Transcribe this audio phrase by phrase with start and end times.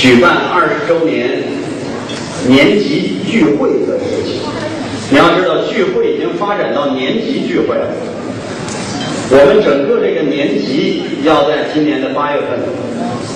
[0.00, 1.42] 举办二十周年
[2.48, 4.40] 年级聚会的事情。
[5.10, 7.86] 你要知道，聚会已经发展到年级聚会了。
[9.28, 12.58] 我们整个这个年级要在今年的八月份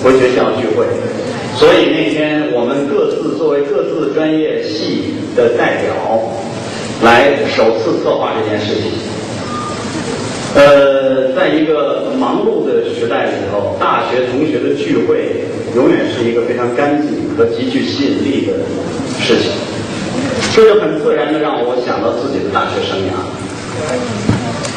[0.01, 0.87] 回学校聚会，
[1.55, 5.93] 所以那天我们各自作为各自专业系的代表，
[7.03, 8.89] 来首次策划这件事情。
[10.55, 15.45] 呃，在一个忙碌的时代里头，大学同学的聚会
[15.75, 18.53] 永远是一个非常干净和极具吸引力的
[19.19, 19.51] 事情，
[20.55, 23.11] 这就很自然的让我想到自己的大学生涯。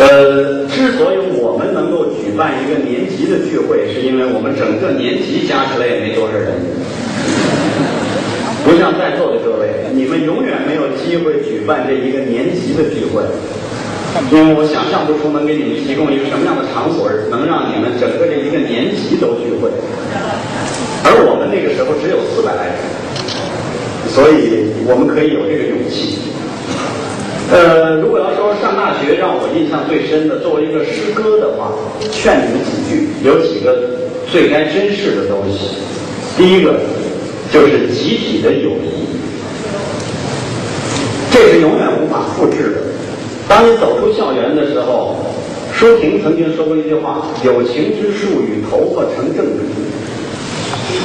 [0.01, 6.51] 呃，之所以我们能够举办一个年级的聚会，是因为我们整个年级加起来也没多少人，
[8.65, 13.23] 不像在座的各位，你们永远没有机会举办这一个年级的聚会，
[14.31, 19.71] 因为我想象不出能给你们提供一个什么样的场所，能让你们整个这一个年级都聚会。
[21.05, 22.77] 而我们那个时候只有四百来人，
[24.11, 26.19] 所以我们可以有这个勇气。
[27.51, 31.73] 呃，如果要说上大学让我印象最深的，作为一个师哥的话，
[32.13, 33.97] 劝你们几句，有几个
[34.31, 35.81] 最该珍视的东西。
[36.37, 36.75] 第一个
[37.51, 39.09] 就是集体的友谊，
[41.31, 42.98] 这是永远无法复制的。
[43.49, 45.17] 当你走出校园的时候，
[45.73, 49.65] 舒婷曾经说过一句话：“友情之树与头发成正比。”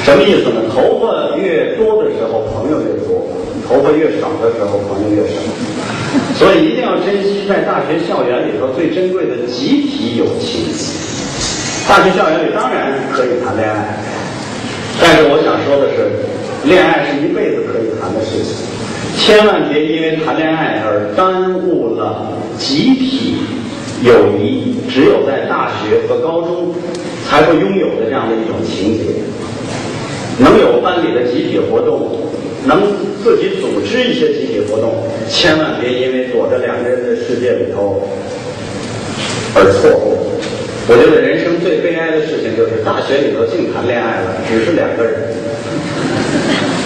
[0.04, 0.60] 什么意思呢？
[0.72, 3.24] 头发越多的时候，朋友越多；
[3.66, 5.40] 头发越少的时候，朋友越少。
[6.36, 10.66] 所以一定要珍惜在大学校园里头最珍贵的集体友情。
[11.88, 13.98] 大学校园里当然可以谈恋爱，
[15.00, 16.12] 但是我想说的是，
[16.68, 18.64] 恋爱是一辈子可以谈的事情，
[19.16, 23.36] 千万别因为谈恋爱而耽误了集体
[24.02, 24.74] 友谊。
[24.88, 26.72] 只有在大学和高中
[27.26, 29.04] 才会拥有的这样的一种情节，
[30.38, 32.20] 能有班里的集体活动。
[32.66, 32.80] 能
[33.22, 34.94] 自己组织一些集体活动，
[35.28, 38.08] 千万别因为躲在两个人的世界里头
[39.54, 40.16] 而错过。
[40.88, 45.34] 我觉得人生最悲哀的事情就是大学里头净谈恋爱了，只是两个人。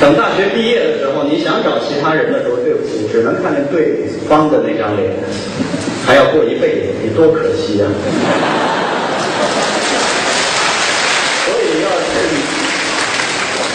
[0.01, 5.11] 等大学毕业的时候，你想找其他人的时候，对不起，只能看见对方的那张脸，
[6.07, 7.91] 还要过一辈子，你多可惜啊！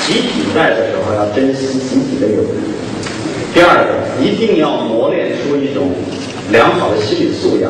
[0.07, 2.47] 集体在的时候要珍惜集体的友谊。
[3.53, 5.91] 第二个，一定要磨练出一种
[6.51, 7.69] 良好的心理素养。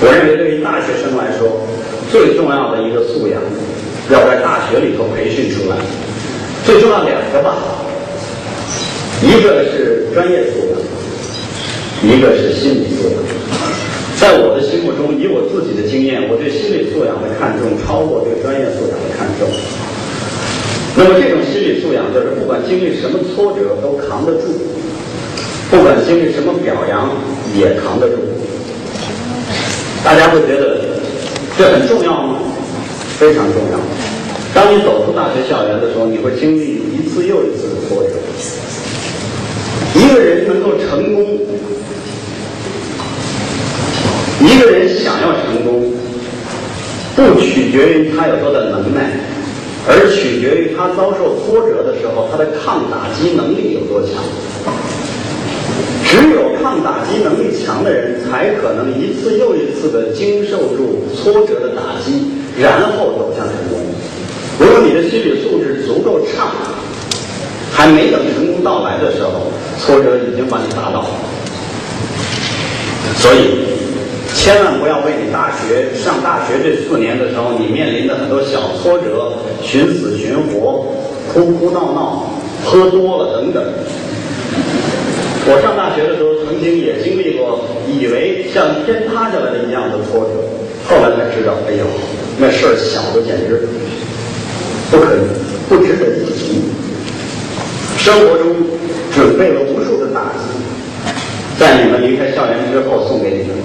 [0.00, 1.64] 我认为，对于大学生来说，
[2.10, 3.40] 最重要的一个素养，
[4.10, 5.76] 要在大学里头培训出来。
[6.64, 7.56] 最重要两个吧，
[9.22, 10.80] 一个是专业素养，
[12.02, 13.18] 一个是心理素养。
[14.16, 19.46] 在我的心目中，以我自己的经验，我对心理素养的看重超过对专业素养的看重。
[20.96, 24.48] 那么这种心理素养，就是不管经历什么挫折都扛得住，
[25.70, 27.10] 不管经历什么表扬
[27.54, 28.16] 也扛得住。
[30.02, 30.80] 大家会觉得
[31.58, 32.38] 这很重要吗？
[33.18, 33.76] 非常重要。
[34.54, 38.10] 当你走出大学校园的时候，你会经历一次又一次的挫折。
[39.94, 41.38] 一个人能够成功，
[44.40, 45.92] 一个人想要成功，
[47.16, 49.10] 不取决于他有多大能耐。
[49.86, 54.22] 而取决于他遭受挫折的时候，他的抗打击能力有多强。
[56.06, 63.93] 只有抗打击能力强的人，才可能一次又一次的经受住挫折的打击，然后走向成功。
[64.58, 66.48] 如果你的心理素质足够差，
[67.72, 71.08] 还没等成功到来的时候，挫折已经把你打倒了。
[73.16, 73.72] 所以。
[74.36, 79.32] 千万不要为你大学上大学这四年的时候，你面临的很多小挫折、
[79.62, 80.92] 寻死寻活、
[81.32, 82.28] 哭哭闹闹、
[82.62, 83.62] 喝多了等等。
[85.46, 90.34] 我上大学的时候，曾经也经历过，以为像天塌下来的一样的挫折，
[90.90, 91.86] 后来才知道，哎呦，
[92.36, 93.68] 那事儿小的简直
[94.90, 95.18] 不可以，
[95.68, 96.62] 不值得一提。
[97.98, 98.54] 生活中
[99.14, 100.44] 准备了无数的打击，
[101.58, 103.56] 在你们离开校园之后送给你们。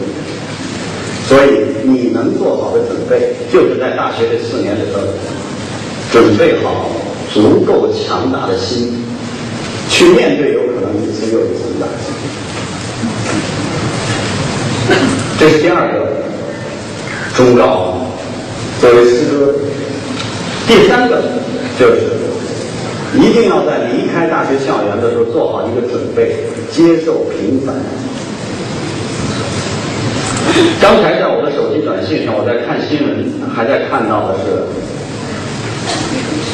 [1.28, 1.50] 所以，
[1.84, 5.00] 你能做好的准备，就是在大学这四年里头，
[6.12, 6.90] 准备好
[7.32, 9.04] 足够强大的心，
[9.90, 12.04] 去面对有可能一次又一次的打击。
[15.40, 16.08] 这是第二个
[17.36, 18.08] 忠告，
[18.82, 19.54] 作为师哥。
[20.70, 21.20] 第三个
[21.80, 21.98] 就是，
[23.18, 26.36] 一定要在离开大学校园的时候做好一个准备，
[26.72, 27.74] 接受平凡。
[30.80, 34.62] 刚才在我的手机短信上，我在看新闻，还在看到的是，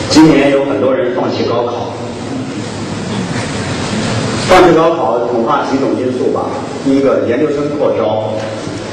[0.10, 1.92] 今年有很多人放弃高考，
[4.48, 6.48] 放弃高考恐怕几种因素吧。
[6.86, 8.32] 第一个，研究生扩招，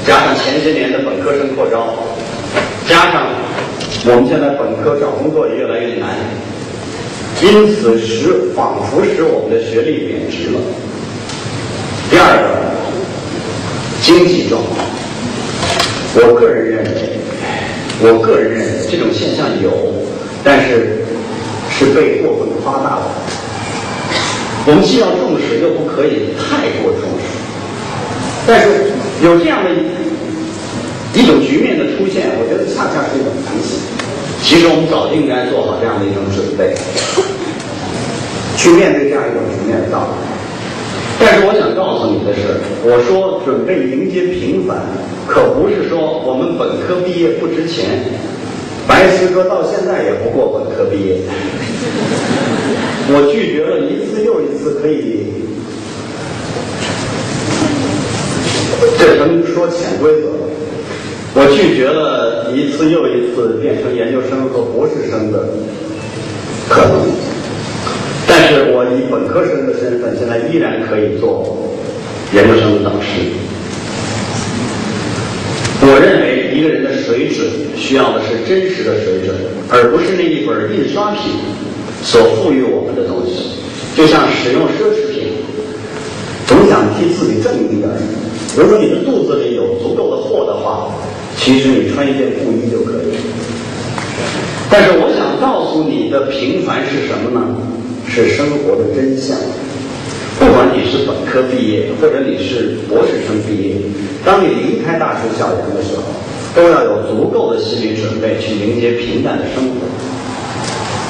[0.05, 1.95] 加上前些年的本科生扩招，
[2.89, 3.27] 加上
[4.05, 6.09] 我们现在本科找工作也越来越难，
[7.41, 10.59] 因此使仿佛使我们的学历贬值了。
[12.11, 12.75] 第二个，
[14.01, 14.75] 经济状况，
[16.15, 17.15] 我个人认为，
[18.01, 19.71] 我个人认为这种现象有，
[20.43, 21.05] 但是
[21.71, 23.07] 是被过分夸大了。
[24.67, 27.23] 我们既要重视，又不可以太过重视。
[28.45, 28.91] 但是
[29.23, 29.71] 有这样的
[31.15, 33.79] 一种局面的出现，我觉得恰恰是一种反省。
[34.43, 36.75] 其实我们早就应该做好这样的一种准备，
[38.57, 39.97] 去面对这样一种局面的。
[41.19, 44.77] 但是我想告诉你的是，我说准备迎接平凡，
[45.25, 48.03] 可不是说我们本科毕业不值钱。
[48.85, 51.21] 白石哥到现在也不过本科毕业，
[53.07, 55.23] 我拒绝了一次又一次可以，
[58.99, 60.42] 这能说潜规则。
[61.35, 65.49] 我拒绝了一次又一次变成研究生和博士生的
[66.69, 67.09] 可能。
[68.27, 71.73] 但是我以本科生的身份，现在依然可以做
[72.33, 73.33] 研究生的导师。
[75.81, 77.45] 我认为一个人的水准
[77.75, 79.35] 需要的是真实的水准，
[79.69, 81.33] 而不是那一本印刷品
[82.01, 83.59] 所赋予我们的东西。
[83.97, 85.33] 就像使用奢侈品，
[86.47, 87.89] 总想替自己挣一点。
[88.55, 90.89] 如果你的肚子里有足够的货的话，
[91.35, 93.15] 其实你穿一件布衣就可以。
[94.69, 97.55] 但是我想告诉你的平凡是什么呢？
[98.07, 99.37] 是生活的真相。
[100.39, 103.75] 不管你是本科毕业，或者你是博士生毕业，
[104.25, 106.03] 当你离开大学校园的时候，
[106.55, 109.85] 都要有足够的心理准备去迎接平淡的生活。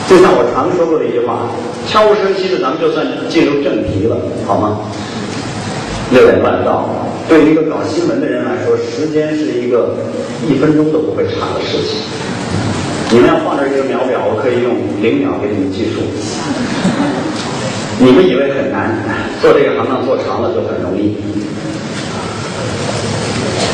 [0.08, 1.50] 就像我常说过的一句话
[1.90, 4.80] ：“悄无声息的，咱们就算进入正题了，好吗？”
[6.12, 6.88] 六点半到，
[7.28, 9.96] 对于一个搞新闻的人来说，时间是一个
[10.48, 12.02] 一分钟都不会差的事情。
[13.12, 16.02] 你们要放这一个秒表，我可以用零秒给你们计数。
[18.00, 18.90] 你们以为很难，
[19.42, 21.16] 做这个行当做长了就很容易。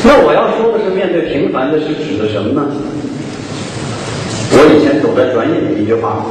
[0.04, 2.68] 那我要说的是，面对平凡的是指的什么呢？
[4.52, 6.24] 我以前总在转引的一句话：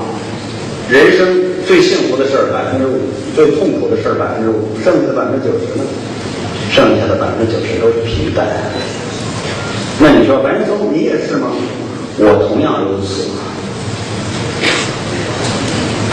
[0.89, 1.27] 人生
[1.65, 2.97] 最幸福的事儿百分之五，
[3.35, 5.83] 最痛苦的事儿百分之五，剩下的百分之九十呢？
[6.71, 8.45] 剩下的百分之九十都是平淡。
[9.99, 11.47] 那你说白岩松，你也是吗？
[12.17, 13.29] 我同样如此。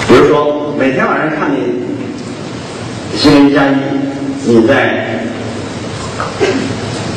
[0.09, 1.83] 比如说，每天晚上看你
[3.17, 3.75] 新闻加一，
[4.45, 5.21] 你在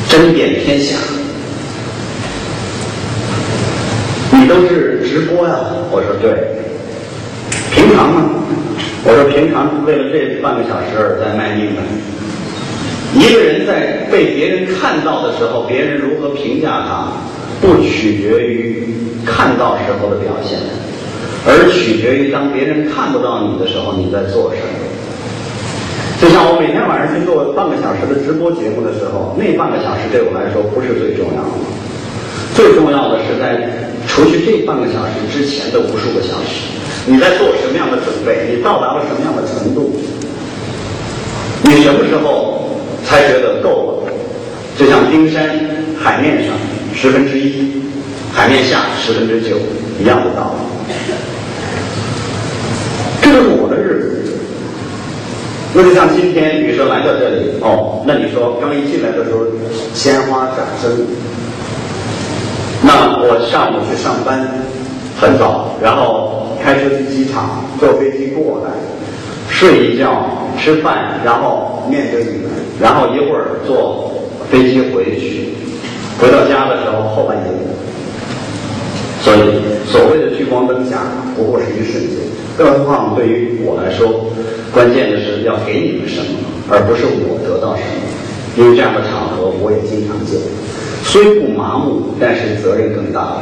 [0.08, 0.96] 争辩天下，
[4.32, 5.54] 你都是直播呀？
[5.90, 6.56] 我说对。
[7.72, 8.30] 平常呢？
[9.04, 11.80] 我说平常为了这半个小时在卖命呢。
[13.14, 17.08] 一个人在被别人看到的时候，别人如何评价他？
[17.60, 18.88] 不取决于
[19.26, 20.56] 看到时候的表现，
[21.44, 24.72] 而取决于当别人看不到你的时候，你在做什么。
[26.20, 31.56] 就像我每天晚上去做半个小时的直播节目的时候，那半个小时对我来说不是最重要的，
[32.54, 36.64] 最重要的是在除去这半个小时之前的无数个小时，
[37.04, 38.56] 你在做什么样的准备？
[38.56, 39.92] 你到达了什么样的程度？
[41.64, 42.69] 你什么时候
[43.10, 44.12] 才觉得够了？
[44.78, 45.50] 就像冰山
[46.00, 46.54] 海面上。
[46.92, 47.80] 十分之一，
[48.32, 49.56] 海面下十分之九，
[50.02, 50.94] 一样的道理。
[53.22, 54.32] 这就是我的日子。
[55.72, 59.46] 那就像今天女生来到这里，哦，那你说刚一进来的时候，
[59.94, 61.06] 鲜花掌声。
[62.82, 64.46] 那我上午去上班，
[65.18, 68.70] 很早，然后开车去机场，坐飞机过来，
[69.48, 72.50] 睡一觉，吃饭，然后面对你们，
[72.80, 74.12] 然后一会儿坐
[74.50, 75.54] 飞机回去。
[76.20, 77.44] 回到家的时候后半夜，
[79.22, 81.00] 所以所谓的聚光灯下
[81.34, 82.18] 不过是一瞬间，
[82.58, 84.30] 更何况对于我来说，
[84.70, 86.38] 关键的是要给你们什么，
[86.68, 87.88] 而不是我得到什么。
[88.56, 90.38] 因为这样的场合我也经常见，
[91.04, 93.38] 虽不麻木，但是责任更大。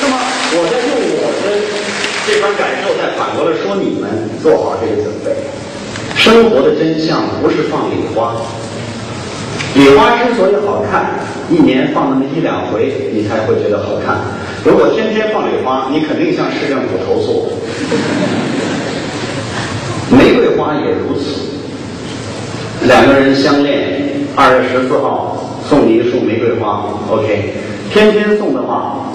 [0.00, 0.16] 那么
[0.52, 4.08] 我在用我的感受，再反过来说你们
[4.42, 5.32] 做好这个准备。
[6.16, 8.34] 生活的真相不是放礼花，
[9.74, 14.18] 礼花之所以好看，一年放那么一两回，你才会觉得好看。
[14.64, 17.52] 如果天天放礼花，你肯定向市政府投诉。
[20.10, 25.36] 玫瑰花也如此，两个人相恋，二月十四号
[25.68, 27.52] 送你一束玫瑰花，OK，
[27.92, 29.12] 天天送的话，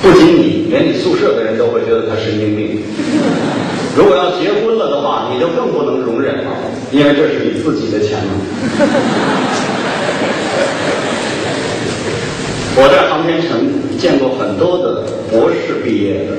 [0.00, 2.82] 不仅你，连你宿舍的人都会觉得他神经病。
[3.96, 6.50] 如果要结婚了的话，你就更不能容忍了，
[6.92, 8.30] 因为这是你自己的钱了。
[12.80, 16.36] 我在航天城见过很多的博士毕业的，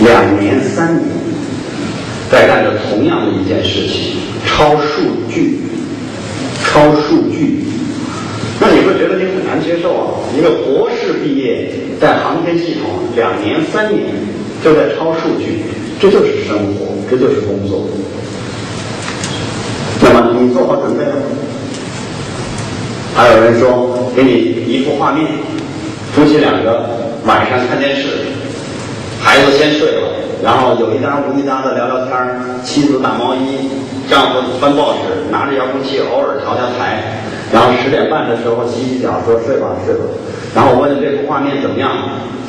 [0.00, 1.06] 两年、三年，
[2.28, 5.60] 在干着同样的一件事情，抄数据，
[6.64, 7.62] 抄数据。
[8.60, 10.06] 那你会觉得你很难接受啊？
[10.36, 11.70] 一个博士毕业
[12.00, 14.06] 在航天系统两年、三年
[14.62, 15.64] 就在抄数据，
[16.00, 17.86] 这就是生活，这就是工作。
[20.00, 21.22] 那么你做好准备了吗？
[23.16, 24.32] 还有人说，给你
[24.66, 25.26] 一幅画面，
[26.12, 26.90] 夫妻两个
[27.24, 28.08] 晚上看电视，
[29.20, 30.08] 孩子先睡了，
[30.42, 33.70] 然后有一搭无一搭的聊聊天儿，妻子打毛衣，
[34.10, 37.22] 丈夫翻报纸，拿着遥控器偶尔调调台，
[37.54, 40.00] 然后十点半的时候洗洗脚，说睡吧睡吧，
[40.56, 41.88] 然后我问这幅画面怎么样？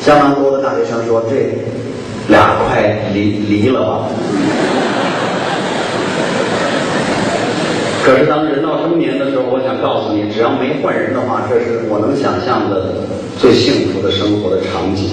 [0.01, 1.61] 相当多的大学生说这
[2.27, 4.09] 俩快离离了吧。
[8.03, 12.93] 可是当人到中年的时候，我想告诉你，只要没换人的话，这是我能想象的
[13.37, 15.11] 最幸福的生活的场景。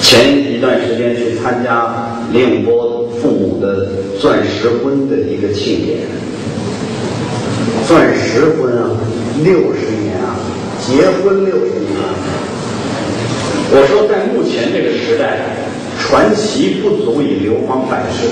[0.00, 1.94] 前一段时间去参加
[2.32, 3.86] 李永波父母的
[4.22, 5.98] 钻石婚的一个庆典，
[7.88, 8.90] 钻石婚啊，
[9.42, 10.38] 六十年啊，
[10.78, 12.14] 结婚六十年啊。
[13.72, 15.40] 我说，在目前这个时代，
[15.98, 18.28] 传奇不足以流芳百世。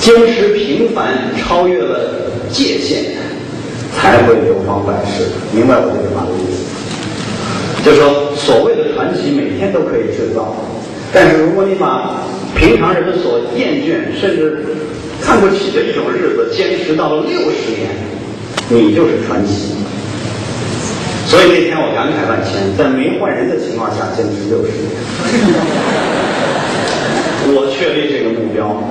[0.00, 3.16] 坚持平凡，超越了界限，
[3.96, 5.24] 才会流芳百世。
[5.50, 6.60] 明白我这句话的意思？
[7.82, 10.54] 就说，所谓的传奇，每天都可以制造，
[11.10, 12.20] 但是如果你把
[12.56, 14.64] 平常人们所厌倦甚至
[15.20, 17.90] 看不起的一种日子坚持到了六十年，
[18.68, 19.74] 你就是传奇。
[21.26, 24.96] 所以那天我感慨万千，在没换人的情况下坚持六十年，
[27.52, 28.82] 我确立这个目标。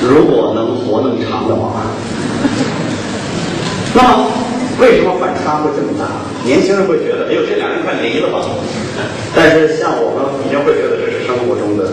[0.00, 1.82] 如果能活那么长的话，
[3.92, 4.30] 那么
[4.78, 6.22] 为什么反差会这么大？
[6.46, 8.38] 年轻人会觉得，哎呦，这两人快离了吧？
[9.34, 11.90] 但是像我们已经会觉得这是生活中的，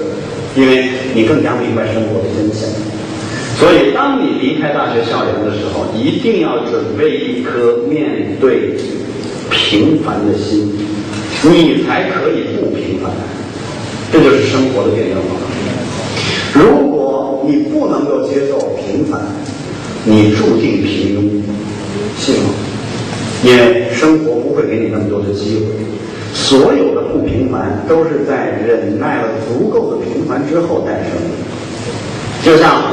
[0.56, 2.70] 因为你更加明白生活的真相。
[3.58, 8.76] 所以，当你离开大学校园的时候，一定要准备一颗面对
[9.50, 10.74] 平凡的心，
[11.44, 13.12] 你才可以不平凡。
[14.12, 15.36] 这就是生活的辩证法。
[16.54, 19.22] 如果你不能够接受平凡，
[20.04, 21.22] 你注定平庸，
[22.18, 22.50] 信吗？
[23.44, 25.66] 因为生活不会给你那么多的机会，
[26.36, 31.32] 所有的不平凡都是在忍耐了足够的平凡之后诞生的。
[32.44, 32.84] 就像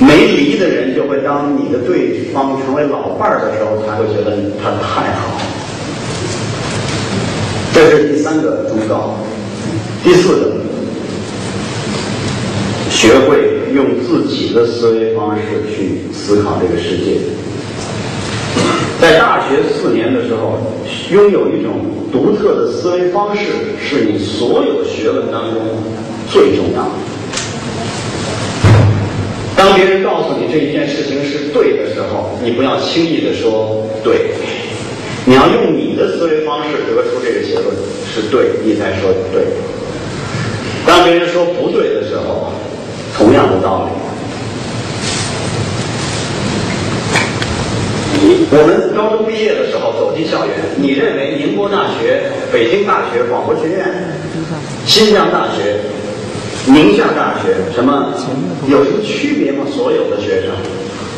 [0.00, 5.40] 没离的人，就会当你的对方成为老伴儿的时候，才会觉得他太好。
[7.72, 9.14] 这是第三个忠告，
[10.04, 10.52] 第四个。
[12.90, 17.18] 学会用自己的思维方式去思考这个世界。
[19.00, 20.58] 在大学四年的时候，
[21.10, 21.80] 拥有一种
[22.12, 23.46] 独特的思维方式，
[23.80, 25.62] 是你所有学问当中
[26.30, 26.90] 最重要的。
[29.56, 34.32] 当别人告诉你这一件事情是对的时候，你不要轻易的说对，
[35.24, 37.74] 你要用你的思维方式得出这个结论
[38.12, 39.44] 是对，你才说对。
[40.86, 42.52] 当别人说不对的时候，
[43.16, 43.92] 同样的道理，
[48.50, 53.86] 我们高中毕业的时候走进校园，你认为宁波大学、北京大学、广播学院、
[54.86, 55.80] 新疆大学、
[56.66, 58.14] 宁夏大学什么
[58.68, 59.66] 有什么区别吗？
[59.74, 60.50] 所有的学生，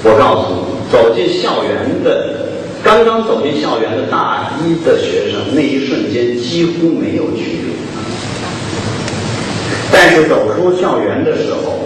[0.04, 2.48] 我告诉你，走进校园的，
[2.82, 7.74] 刚刚走进校园的大一的学生，那一瞬间几乎没有区别，
[9.92, 11.80] 但是走出校园的时候。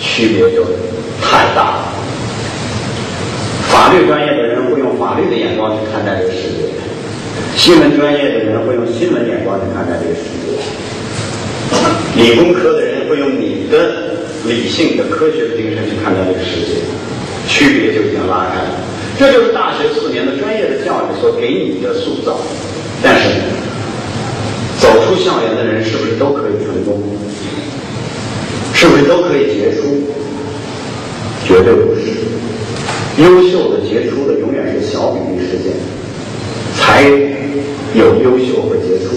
[0.00, 0.64] 区别就
[1.22, 1.84] 太大了。
[3.74, 6.70] 法律专业的人会用法律的眼光去看待这个世界，
[7.56, 10.54] 新闻专业的人会用新闻眼光去看待这个世界，
[12.22, 14.14] 理工科的人会用你的
[14.46, 16.86] 理性的科学的精神去看待这个世界，
[17.48, 18.78] 区别就已经拉开了。
[19.18, 22.38] 这就是大学四年的专业的教育所给你的塑造。
[23.02, 23.28] 但是，
[24.78, 27.02] 走出校园的人是不是都可以成功？
[28.72, 30.06] 是不是都可以杰出？
[31.44, 32.02] 绝对不是。
[33.18, 35.72] 优秀的、杰出的永远是小比例事件，
[36.76, 37.02] 才
[37.94, 39.14] 有优秀和杰出。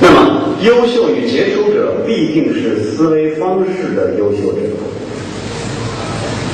[0.00, 4.58] 那么，优秀与杰出者必定是思维方式的优秀者。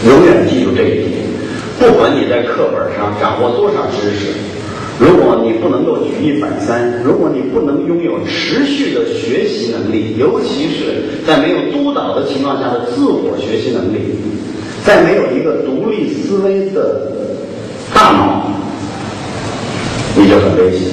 [0.06, 1.12] 永远记住这一点：
[1.78, 4.34] 不管你在课本上掌握多少知识，
[4.98, 13.98] 如果你不能够举一反三，如果你不能拥有持续的学习能力，尤其是在没有督导的情况下的自我学习能力，
[14.84, 17.10] 在没有一个独立思维的
[17.94, 18.50] 大脑，
[20.14, 20.90] 你就很危险。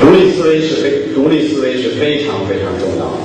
[0.00, 3.18] 独立思维是非，独立思维是非常非常重要的，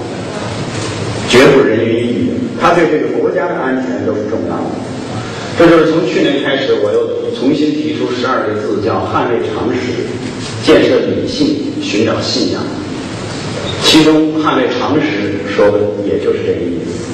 [1.30, 2.32] 绝不人云亦云。
[2.60, 4.72] 它对这个国家的安全都是重要的。
[5.60, 10.08] 这就是从去年开始，我又重新提出十二个字，叫捍卫常识，
[10.66, 12.64] 建设理性，寻找信仰。
[13.84, 17.09] 其中捍卫常识说的也就是这个意思。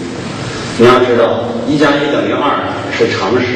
[0.77, 3.47] 你要知道，一加一等于二是常识。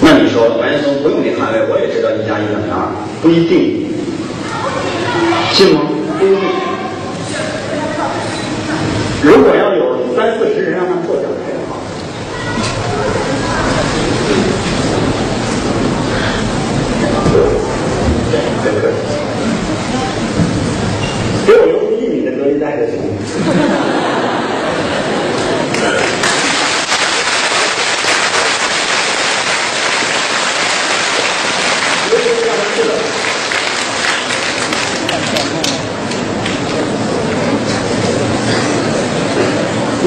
[0.00, 2.90] 那你说白岩松不用你捍卫，我也知道一加一等于二，
[3.22, 3.86] 不一定，
[5.52, 5.82] 信吗？
[6.18, 6.40] 不一定。
[9.22, 11.36] 如果要有三四十人让他做讲台。
[21.46, 23.97] 给我留出一米的隔离带就行。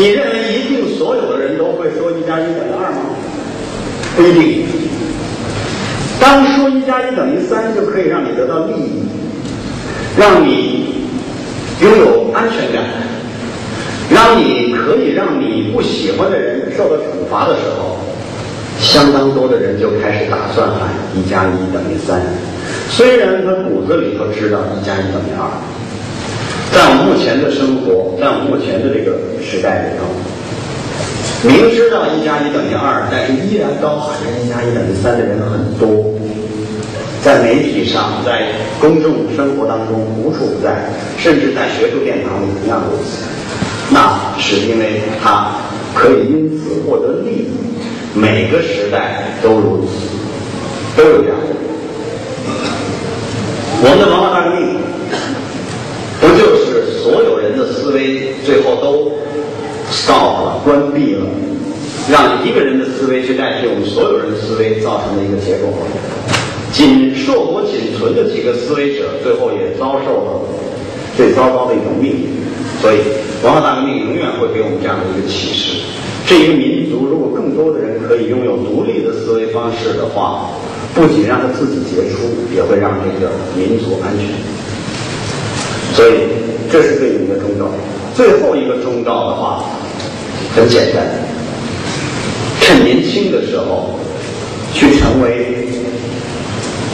[0.01, 3.01] 你认为一定所有的人都会说一加一等于二吗？
[4.15, 4.65] 不一定。
[6.19, 9.03] 当说一加一等于三就可以让你得到利益，
[10.17, 11.05] 让你
[11.81, 12.83] 拥有安全感，
[14.09, 17.99] 让你可以让你不喜欢的人受到惩罚的时候，
[18.79, 22.19] 相当多的人就开始打算喊一加一等于三。
[22.89, 25.45] 虽然他骨子里头知道一加一等于二，
[26.71, 30.07] 在我们目前的生活，在我们目前的这个时代里头。
[31.43, 36.13] 明知道一加一等于二，但是依然高喊着一加一等于三的人很多，
[37.23, 38.47] 在媒体上，在
[38.79, 40.85] 公众生活当中无处不在，
[41.17, 43.25] 甚至在学术殿堂里同样如此。
[43.89, 45.51] 那是因为他
[45.93, 47.47] 可以因此获得利益。
[48.13, 51.37] 每个时代都如此，都有这样。
[53.83, 54.77] 我们的文化大革命，
[56.19, 56.60] 不就是
[57.01, 59.11] 所有人的思维最后都
[59.89, 61.25] ？stop 了，关闭了，
[62.11, 65.73] 让一个人的思维去代替我们所有人的思维造成的一个结果。
[66.71, 70.41] 仅硕果仅存的几个思维者，最后也遭受了
[71.17, 72.29] 最糟糕的一种命运。
[72.81, 72.97] 所以，
[73.43, 75.81] 文化大革命永远会给我们这样的一个启示：
[76.25, 80.49] 这一个民族，如果更多的人可以拥有独立的思维方式的话，
[80.95, 84.29] 不仅让他自己杰出，也会让这个民族安全。
[85.93, 86.31] 所以，
[86.71, 87.65] 这是对你们的忠告。
[88.15, 89.65] 最后一个忠告的话。
[90.53, 91.05] 很简单，
[92.59, 93.97] 趁年轻的时候
[94.73, 95.69] 去成为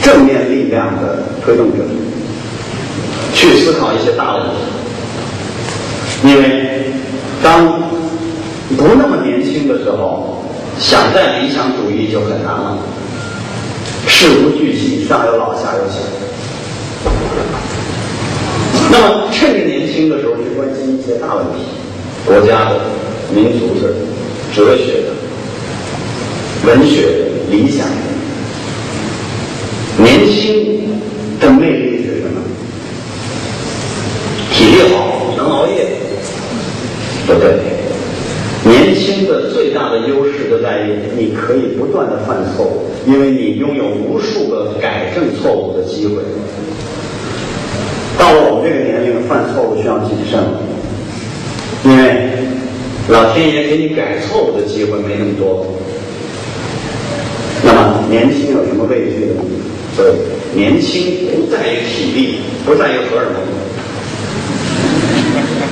[0.00, 1.82] 正面力量的推动者，
[3.34, 4.50] 去思考一些大问题。
[6.22, 6.84] 因为
[7.42, 7.80] 当
[8.76, 10.44] 不那么年轻的时候，
[10.78, 12.78] 想在理想主义就很难了。
[14.06, 15.98] 事无巨细，上有老下有小。
[18.90, 21.62] 那么趁着年轻的时候去关心一些大问题，
[22.26, 22.80] 国家的。
[23.30, 23.92] 民族的、
[24.56, 25.12] 哲学的、
[26.66, 27.10] 文学的、
[27.50, 27.92] 理想的，
[30.02, 30.88] 年轻
[31.38, 32.40] 的魅力是什么？
[34.50, 35.88] 体力好，能熬夜？
[37.26, 37.60] 不对，
[38.64, 46.22] 年轻的最大的优势就在于你可以不断的犯错误，因为你拥有无数个改正错误的机会。
[48.18, 50.38] 到了我们这个年龄，犯错误需要谨慎，
[51.84, 52.28] 因为。
[53.08, 55.64] 老天爷给你改错误的机会没那么多，
[57.64, 59.34] 那么年轻有什么畏惧的？
[59.96, 60.12] 所以
[60.54, 63.40] 年轻不在于体力，不在于荷尔蒙，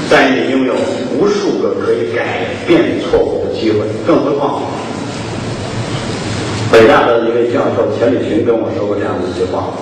[0.09, 0.73] 在于你拥有
[1.19, 3.81] 无数个可以改变错误的机会。
[4.07, 4.63] 更何况，
[6.73, 9.75] 北大的一位教授钱理群跟我说过这样的一句话：“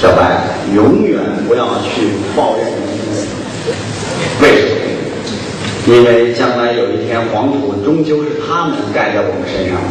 [0.00, 0.40] 小白，
[0.74, 2.66] 永远不要去抱怨，
[4.40, 4.70] 为什么？”
[5.86, 9.76] 因为将来有一天，黄土终究是他们盖在我们身上。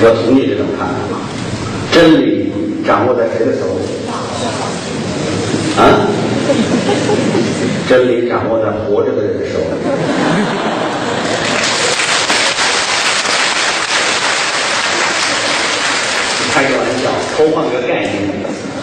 [0.00, 0.94] 我同意这种看法。
[1.92, 2.50] 真理
[2.86, 3.82] 掌握在谁的手里？
[5.78, 5.80] 啊？
[7.88, 9.64] 真理掌握在活着的人手里。
[16.54, 17.04] 开个玩笑，
[17.36, 18.12] 偷换个概念，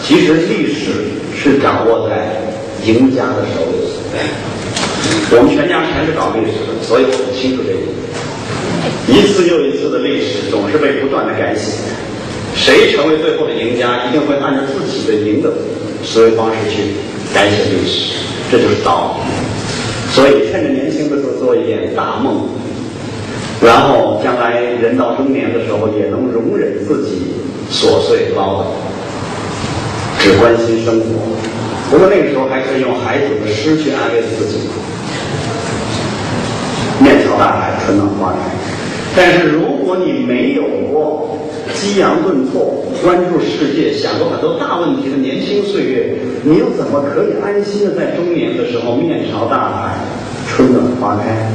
[0.04, 2.38] 其实历史是掌握在
[2.86, 3.82] 赢家的手里。
[5.32, 7.90] 我们全家全是搞历史的，所以我很清楚这一点。
[9.10, 11.82] 一次又一次的历史总是被不断的改写。
[12.56, 15.50] 谁成为最后的赢家，一定会按照自己的赢的
[16.06, 16.94] 思维方式去
[17.34, 18.14] 改写历史，
[18.52, 19.26] 这就是道理。
[20.14, 22.46] 所以，趁着年轻的时候做一点大梦，
[23.64, 27.34] 然后将来人到中年的时候也能容忍自己
[27.72, 28.66] 琐碎唠叨，
[30.20, 31.06] 只关心生活。
[31.90, 34.68] 不过那个时候还可以用孩子的诗去安慰自己
[37.00, 38.40] ：“面朝大海，春暖花开。”
[39.16, 41.38] 但是如果你没有过
[41.74, 49.96] 激扬顿挫、关注世界、想过很多大问题的年轻岁月，你又怎么可以安心的在中年的时候面朝大海、
[50.50, 51.48] 春暖花开？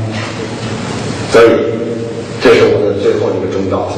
[1.31, 1.49] 所以，
[2.43, 3.93] 这是我的最后一个忠告，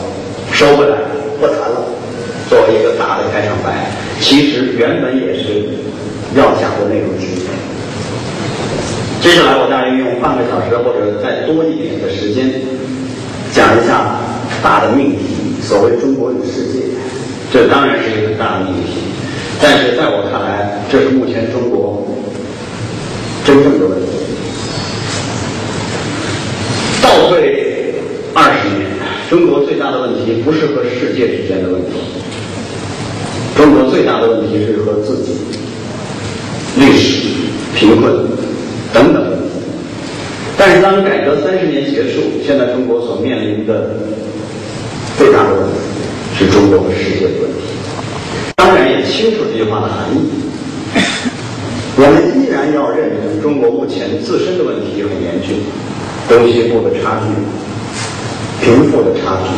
[0.53, 0.97] 收回来
[1.41, 1.87] 不谈了。
[2.49, 3.87] 作为一个大的开场白，
[4.21, 5.69] 其实原本也是
[6.35, 7.39] 要讲的内容之一。
[9.23, 12.51] 接下来，我大约用半个小时或者再多一点的时间。
[13.53, 14.15] 讲一下
[14.63, 16.87] 大的命题，所谓中国与世界，
[17.53, 19.03] 这当然是一个很大的命题。
[19.61, 22.07] 但是在我看来，这是目前中国
[23.45, 24.20] 真正的问题。
[27.03, 27.95] 倒退
[28.35, 28.87] 二十年，
[29.29, 31.97] 中国最大的问题不是和世界之间的问题，
[33.57, 35.33] 中国最大的问题是和自己、
[36.77, 37.29] 历史、
[37.75, 38.13] 贫困
[38.93, 39.39] 等等。
[40.57, 43.97] 但是，当改革三十年结束，现在中国所面临的
[45.17, 45.75] 最大的问题
[46.39, 47.57] 是中国和世界的问题。
[48.57, 50.19] 当然，也清楚这句话的含义。
[51.97, 55.57] 我们依然要认同中国目前自身的问题很严峻：
[56.29, 59.49] 东西部的差距、贫富的差距、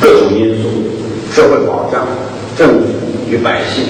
[0.00, 0.68] 各种因素、
[1.32, 2.06] 社会保障、
[2.56, 2.84] 政府
[3.28, 3.84] 与百姓、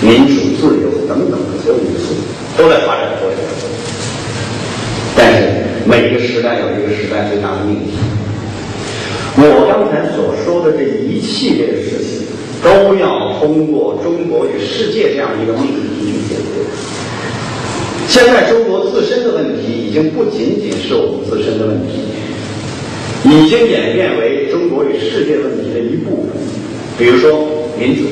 [0.00, 2.14] 民主自由等等的所有因素
[2.56, 3.68] 都在发展过程中。
[5.16, 5.48] 但是
[5.86, 7.92] 每一个时代有一个时代最大的命题。
[9.38, 12.26] 我刚才所说的这一系列的事情，
[12.62, 16.64] 都要通过中国与世界这样一个命题去解决。
[18.08, 22.08] 现在中国自身的问题已经不仅仅是我们自身的问题，
[23.24, 26.30] 已经演变为中国与世界问题的一部分。
[26.96, 27.46] 比如说
[27.78, 28.04] 民主、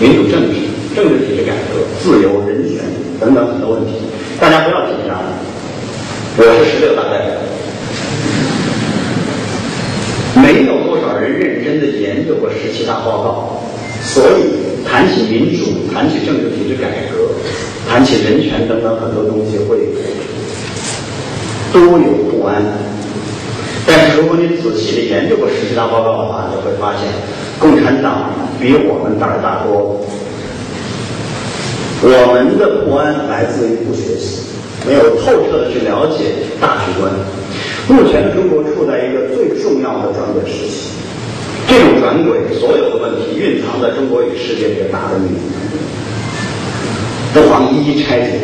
[0.00, 0.58] 民主政治、
[0.94, 2.84] 政治体制改革、自由、人权
[3.20, 3.92] 等等很多问题，
[4.40, 5.16] 大家不要紧张。
[6.38, 7.32] 我是十六大代表，
[10.42, 13.62] 没有多少人认真的研究过十七大报告，
[14.02, 17.28] 所以谈起民主、谈起政治体制改革、
[17.88, 19.78] 谈起人权等等很多东西会
[21.72, 22.62] 多有不安。
[23.86, 27.02] 但是如果你仔细的研究过十七大报告的话，你会发现，
[27.58, 30.00] 共产党比我们胆儿大多。
[32.02, 34.42] 我们的不安来自于不学习。
[34.86, 37.10] 没有透彻的去了解大局观。
[37.88, 40.90] 目前的中国处在一个最重要的转轨时期，
[41.68, 45.40] 这种转轨所有的问题蕴藏在中国与世界这个大的命题，
[47.34, 48.40] 不妨一一拆解。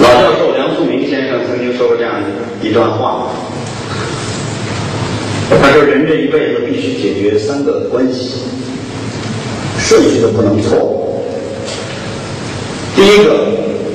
[0.00, 2.22] 老教授梁漱溟先生曾经说过这样
[2.62, 3.28] 一段话，
[5.60, 8.44] 他说：“人这一辈子必须解决三个关系，
[9.78, 11.22] 顺序都不能错。”
[12.96, 13.46] 第一个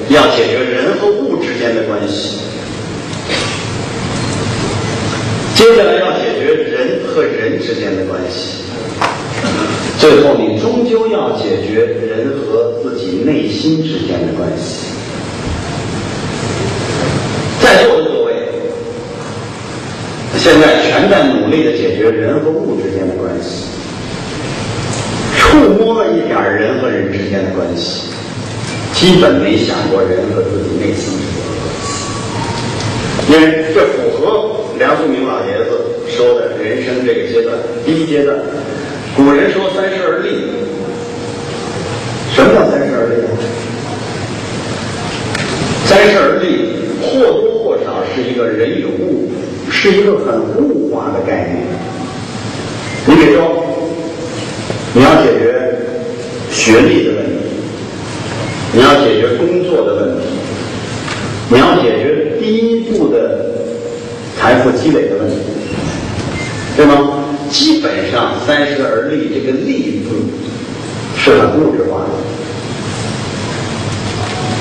[0.09, 2.39] 要解决人和物之间的关系，
[5.55, 8.65] 接下来要解决人和人之间的关系，
[9.97, 14.91] 最后你终究要解决人和自己内心之间的关系。
[17.61, 18.35] 在座的各位，
[20.37, 23.63] 现在全在努力的解决人和物之间的关系，
[25.37, 28.09] 触摸了一点人和人之间的关系。
[28.93, 31.93] 基本没想过人和自己内心之间的关系，
[33.31, 37.55] 因为这符合梁漱溟老爷子说的人生这个阶段。
[37.85, 38.37] 第一阶段，
[39.15, 40.29] 古人说三十而立。
[42.35, 43.15] 什么叫三十而立？
[45.85, 49.31] 三十而立或多或少是一个人与物，
[49.71, 51.65] 是一个很物化的概念。
[53.05, 53.65] 你比如说，
[54.93, 55.77] 你要解决
[56.51, 57.31] 学历的问题。
[58.73, 60.27] 你要解决工作的问题，
[61.49, 63.54] 你要解决第一步的
[64.45, 65.37] 财富积累的问题，
[66.77, 67.25] 对吗？
[67.49, 70.21] 基本上三十而立这个“立”字
[71.17, 72.13] 是很物质化的。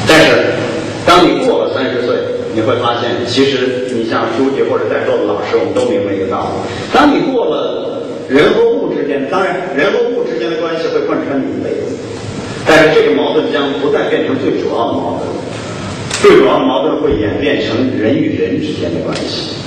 [0.08, 0.56] 但是，
[1.04, 2.16] 当你过了三十岁，
[2.54, 6.56] 你会发现，其实你像书记或者在座的老师，我们都明白一个道理：
[6.90, 11.92] 当你过了人和物之间，当然人和物之间的关系会贯穿你一辈子。
[12.66, 15.28] 但是这个矛盾将不再变成最主要的矛盾。
[16.22, 19.60] 最主要的矛盾会演变成人与人之间的关系。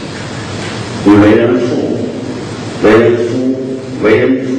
[1.08, 1.98] 你为人父，
[2.84, 3.56] 为人夫，
[4.04, 4.52] 为人子，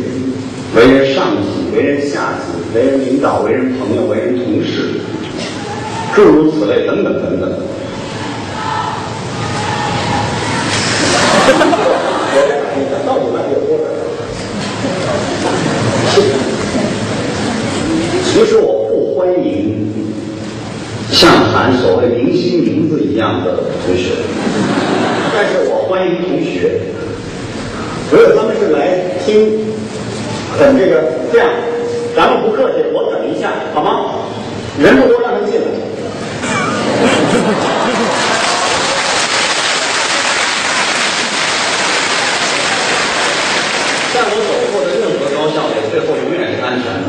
[0.74, 4.92] 为人上级，为人下级，为人领导，为人朋友，为人同事，
[6.14, 7.52] 诸如此类，等等等等。
[18.24, 19.92] 其实我不欢迎
[21.10, 24.12] 像喊所谓明星名字一样的同学，
[25.40, 26.82] 但是我欢迎同学。
[28.10, 29.70] 如果他们是来听，
[30.58, 31.46] 等这个这样，
[32.16, 34.18] 咱们不客气，我等一下，好吗？
[34.82, 35.66] 人不多，让他进来。
[44.10, 47.06] 在我走过的任何高校里，最后永远是安全的。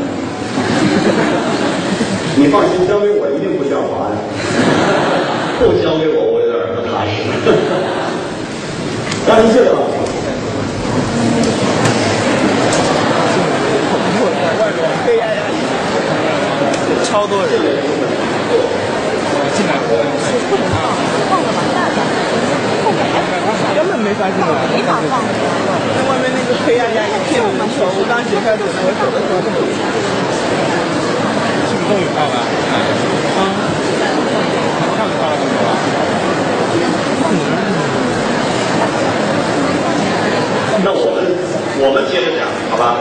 [2.36, 4.14] 你放心，交给我一定不需要保安。
[5.58, 7.89] 不交给我，我有点不踏实。
[9.30, 9.70] 让您进来。
[9.70, 9.78] 吧。
[17.04, 17.50] 超多人。
[19.54, 19.72] 进来。
[23.76, 24.50] 根本没发现我。
[24.74, 25.22] 没法放。
[25.94, 29.38] 在外面那个黑压压一片的时候，我刚解开走，我走的时候。
[31.68, 32.34] 是不是终于到了？
[33.38, 33.40] 啊。
[34.98, 35.68] 看到了，怎么了？
[40.82, 41.20] 那我们
[41.82, 43.00] 我们接着讲，好吧？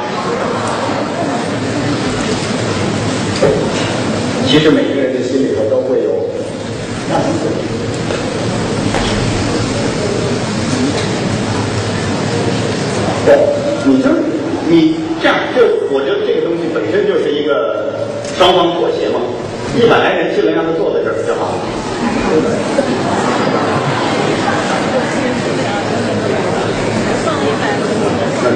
[4.48, 6.10] 其实每个人的心里头都会有
[7.10, 7.24] 那么
[13.26, 13.36] 对，
[13.86, 14.10] 你就
[14.70, 15.62] 你这样，就
[15.92, 17.94] 我觉得这个东西本身就是一个
[18.38, 19.20] 双方妥协嘛。
[19.78, 21.60] 一百来人进来，让他坐在这儿就好了。
[27.22, 28.48] 那就太多了，不能放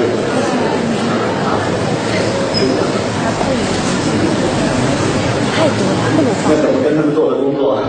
[6.16, 6.52] 那。
[6.60, 7.80] 怎么跟他们做的工作？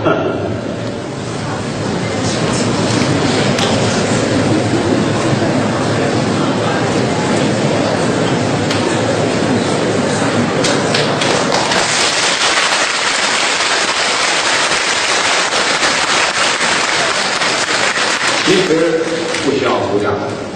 [18.45, 19.02] 其实
[19.43, 20.13] 不需要鼓掌，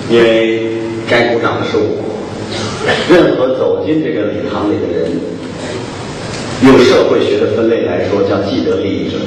[0.10, 0.72] 因为
[1.10, 2.06] 该鼓掌的是我。
[3.10, 5.12] 任何走进这个礼堂里的人，
[6.64, 9.18] 用社会学的分类来说，叫既得利益者。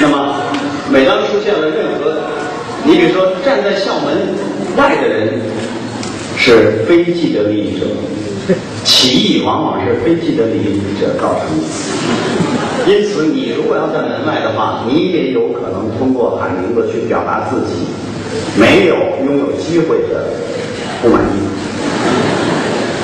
[0.00, 0.42] 那么，
[0.90, 2.18] 每当出现了任何，
[2.84, 4.34] 你比如说站在校门
[4.76, 5.40] 外的人，
[6.36, 7.86] 是非既得利益者，
[8.84, 11.64] 起义往往是非既得利益者造成的。
[12.86, 17.84] 因此，你如果要在门外的话，你也有可能通过喊名字去表达自己
[18.58, 18.96] 没有
[19.80, 20.28] 机会的
[21.02, 21.40] 不满意。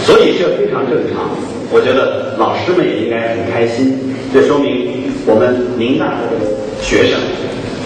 [0.05, 1.31] 所以这非常正常。
[1.73, 3.99] 我觉得老师们也应该很开心，
[4.33, 6.39] 这说明我们宁大的
[6.81, 7.19] 学生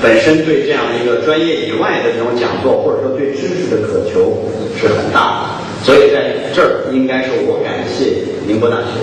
[0.03, 4.37] 本身对这样一个专业以外的这种讲座，或者说对知识的渴求
[4.77, 5.49] 是很大的。
[5.83, 9.01] 所以在这儿应该是我感谢宁波大学。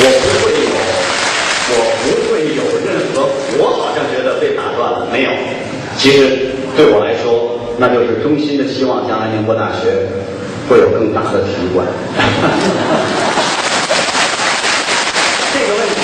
[0.00, 0.74] 我不会有，
[1.70, 3.30] 我不会有任何，
[3.62, 5.30] 我好像觉得被打断了，没有。
[5.96, 7.17] 其实对我来说，
[7.80, 10.08] 那就是衷心的希望将来宁波大学
[10.68, 11.86] 会有更大的提馆。
[15.54, 16.02] 这个问题，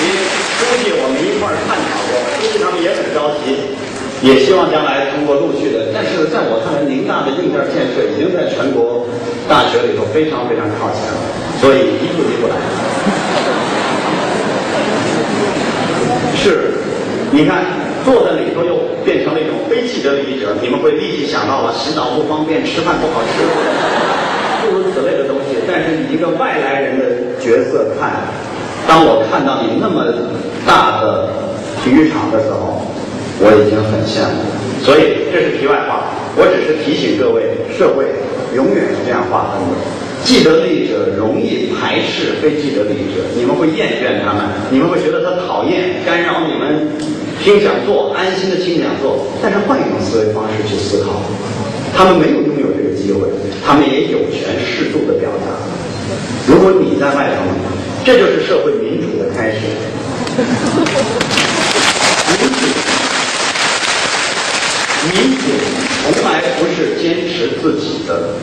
[0.55, 3.59] 书记我们一块儿探讨过，书记他们也很着急，
[4.23, 5.91] 也希望将来通过陆续的。
[5.93, 9.03] 但是在我看来，宁大的硬件建设已经在全国
[9.49, 11.19] 大学里头非常非常靠前了，
[11.59, 12.55] 所以一步一步来。
[16.39, 16.71] 是，
[17.31, 17.65] 你看
[18.05, 23.41] 坐在里头又变成了一种非既得利益者，你们会立即想到了洗澡不方便、吃饭不好吃，
[24.61, 25.57] 诸如此类的东西。
[25.67, 27.05] 但是以一个外来人的
[27.41, 28.21] 角色看，
[28.87, 30.05] 当我看到你那么
[30.67, 31.29] 大的
[31.83, 32.85] 体育场的时候，
[33.41, 34.45] 我已经很羡慕。
[34.85, 36.05] 所以这是题外话，
[36.37, 38.05] 我只是提醒各位，社会
[38.53, 39.73] 永远是这样划分的。
[40.23, 46.89] 既得利益者容易排斥非既得利益者，你们会厌倦他们，你们会觉得他讨厌，干扰你们
[47.45, 49.27] 听讲座，安心的听讲座。
[49.39, 51.21] 但是换一种思维方式去思考，
[51.95, 53.29] 他们没有拥有这个机会，
[53.63, 55.53] 他们也有权适度的表达。
[56.47, 57.43] 如果你在外头，
[58.03, 59.57] 这就是社会民主的开始。
[62.33, 62.65] 民主，
[65.13, 65.45] 民主
[66.01, 68.33] 从来不是坚持自己的。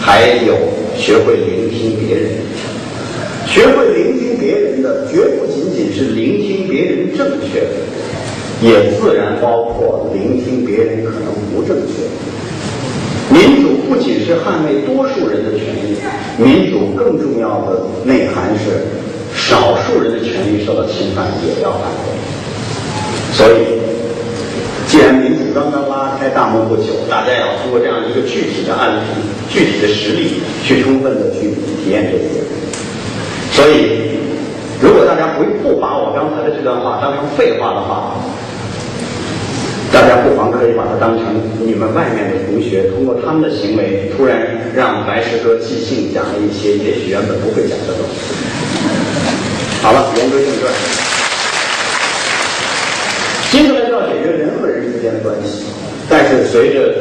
[0.00, 0.56] 还有
[0.96, 2.30] 学会聆听别人，
[3.46, 7.68] 学会聆听别人的，绝不仅仅是聆听别人正确的，
[8.60, 11.92] 也自然包括聆听别人可能不正确。
[13.32, 15.96] 民主不仅是捍卫多数人的权利，
[16.36, 18.82] 民主更重要的内涵是
[19.34, 22.10] 少数人的权利受到侵犯也要捍卫。
[23.32, 23.78] 所以，
[24.88, 29.00] 既然民主刚刚拉开大幕不久，大家要通过这样一个具体的案例、
[29.48, 32.42] 具体的实例，去充分的去体验这些。
[33.52, 34.18] 所以，
[34.82, 38.16] 如果大家不不把我刚才的这段话当成废话的话，
[39.92, 41.24] 大家不妨可以把它当成
[41.64, 44.38] 你们外面的同学通过他们的行为，突然
[44.74, 48.34] 让白石哥即兴讲了一些也许原本不会讲的东西。
[49.82, 50.72] 好了，言归正传，
[53.50, 55.64] 接下来就要解决人和人之间的关系，
[56.08, 56.94] 但是随着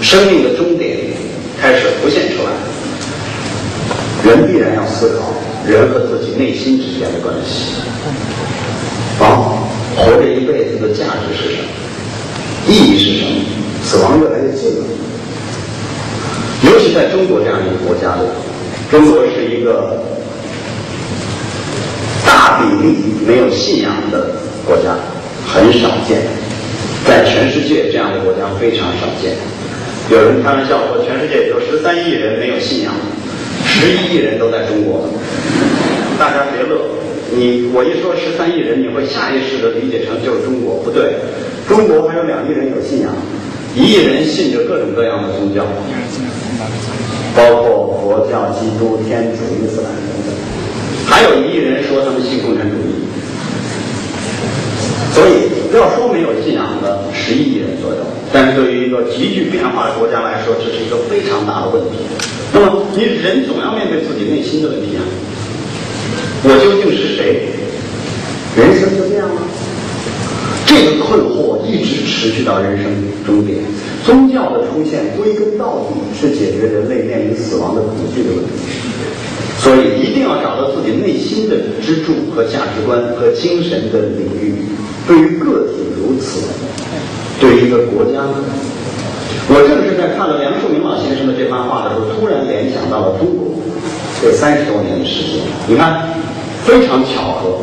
[0.00, 0.96] 生命的终点
[1.60, 2.50] 开始浮现出来，
[4.24, 5.32] 人必然要思考
[5.68, 7.74] 人和自己内心之间的关系。
[9.96, 11.68] 活着一辈子的价值是什么？
[12.68, 13.44] 意义是什么？
[13.82, 14.84] 死亡越来越近了。
[16.64, 18.22] 尤其在中国这样一个国家里，
[18.90, 20.02] 中国是一个
[22.24, 24.32] 大比例没有信仰的
[24.66, 24.96] 国家，
[25.46, 26.22] 很少见。
[27.06, 29.36] 在全世界这样的国家非常少见。
[30.10, 32.92] 有人开玩笑说，全世界有十三亿人没有信仰，
[33.64, 35.08] 十一亿人都在中国。
[36.18, 36.80] 大家别乐。
[37.34, 41.18] 你我一说十三亿人，你会下意识的理解成就是中国，不对，
[41.66, 43.10] 中国还有两亿人有信仰，
[43.74, 45.66] 一亿人信着各种各样的宗教，
[47.34, 50.30] 包括佛教、基督、天主、伊斯兰等等，
[51.04, 53.02] 还有一亿人说他们信共产主义。
[55.12, 61.98] 所以要说没有信仰的十一亿人左右，但是对于一个急剧变化的国家来说，这是一个非常大的问题。
[62.52, 65.02] 那么你人总要面对自己内心的问题啊。
[66.42, 67.48] 我究竟是谁？
[68.56, 69.42] 人生就这样吗？
[70.66, 72.90] 这个困惑一直持续到人生
[73.24, 73.58] 终点。
[74.04, 78.50] 宗教的出现，归根到底是解决人类面临死亡的恐惧的问题。
[79.58, 84.54] 所以，一定要找到自己内心的支柱和价值观和精神的领域。
[85.06, 86.48] 对于个体如此，
[87.40, 88.24] 对于一个国家，
[89.48, 93.54] 我正是在看了梁漱溟老先生的这番话的时候，突然联想到了中国
[94.22, 95.42] 这三十多年的时间。
[95.68, 96.08] 你看。
[96.66, 97.60] 非常巧合，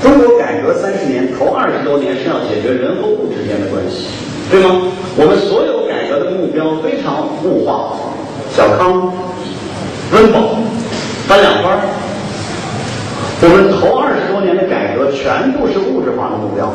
[0.00, 4.06] 中国改革三十年，头二十多年是要解决人和物之间的关系，
[4.48, 4.82] 对吗？
[5.16, 7.96] 我们所有改革的目标非常物化，
[8.54, 9.12] 小康、
[10.12, 10.56] 温饱、
[11.26, 11.80] 翻两番。
[13.42, 16.72] 我们头二十多年的改革全部是物质化的目标。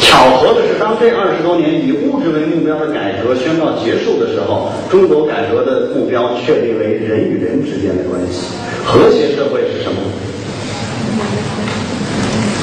[0.00, 8.56] 巧合的是，当这二十多年以物质为目标的改革宣告结束的时候，中国改革的目标确立为人与人之间的关系。
[8.84, 10.00] 和谐社会是什么？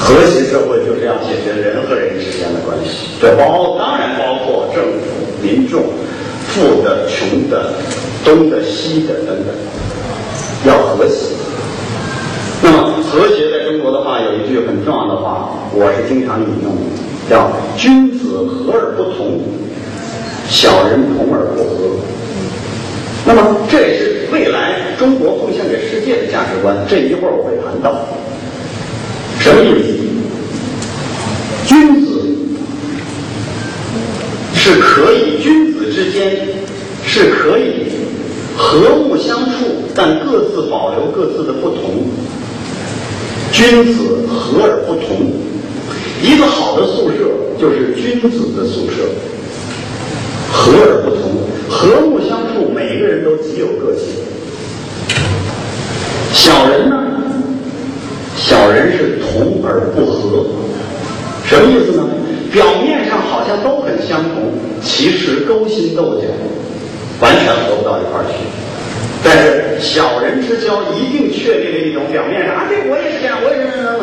[0.00, 5.06] 和谐社会就是要解决人和人之间的关系，这包当然包括政府、
[5.42, 5.82] 民众、
[6.48, 7.74] 富的、穷的、
[8.24, 9.54] 东的、西的等等，
[10.66, 11.34] 要和谐。
[12.62, 13.47] 那么和谐
[13.88, 16.76] 国的话有一句很重要的话，我是经常引用，
[17.30, 19.40] 叫“君子和而不同，
[20.46, 21.96] 小人同而不和”。
[23.24, 26.76] 那么这也是未来中国奉献给世界的价值观。
[26.86, 28.04] 这一会儿我会谈到，
[29.40, 29.88] 什么意思？
[31.64, 32.36] 君子
[34.54, 36.36] 是可以，君子之间
[37.06, 37.86] 是可以
[38.54, 42.04] 和睦相处，但各自保留各自的不同。
[43.52, 45.32] 君子和而不同，
[46.22, 47.16] 一个好的宿舍
[47.58, 49.08] 就是君子的宿舍。
[50.50, 51.22] 和而不同，
[51.68, 54.06] 和睦相处，每个人都极有个性。
[56.32, 56.96] 小人呢？
[58.36, 60.46] 小人是同而不和，
[61.44, 62.08] 什么意思呢？
[62.50, 66.24] 表面上好像都很相同，其实勾心斗角，
[67.20, 68.34] 完全合不到一块儿去。
[69.24, 73.94] 但是小人之交一定确立了一种表面上啊，对我也是这样，我也是这样。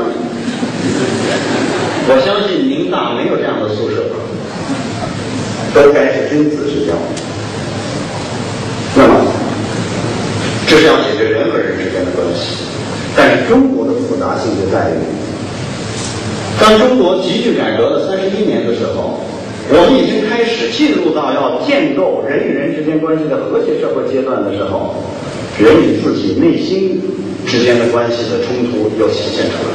[2.08, 4.04] 我相信宁大没有这样的宿舍。
[5.74, 6.94] 都该是君子之交。
[8.96, 9.28] 那么，
[10.66, 12.64] 这是要解决人和人之间的关系。
[13.14, 15.04] 但是中国的复杂性就在于，
[16.62, 19.20] 当中国急剧改革的三十一年的时候，
[19.68, 25.04] 我们已经开始进入到要建构人与人之间关系的和谐社会阶段的时候，
[25.58, 27.02] 人与自己内心
[27.48, 29.74] 之间的关系的冲突又显现出来。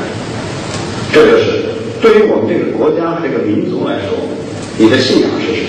[1.12, 1.64] 这就是
[2.00, 4.16] 对于我们这个国家、这个民族来说，
[4.78, 5.68] 你的信仰是什么？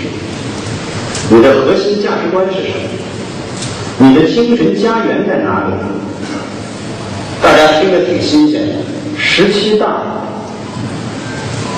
[1.32, 4.08] 你的核心价值观是什么？
[4.08, 5.74] 你的精神家园在哪里？
[7.42, 8.74] 大家听着挺新鲜的。
[9.18, 10.04] 十七大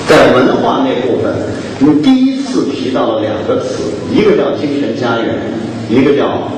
[0.08, 1.32] 在文化那部分，
[1.80, 5.34] 你第一次提到了两个词，一个叫精神家园，
[5.90, 6.48] 一个叫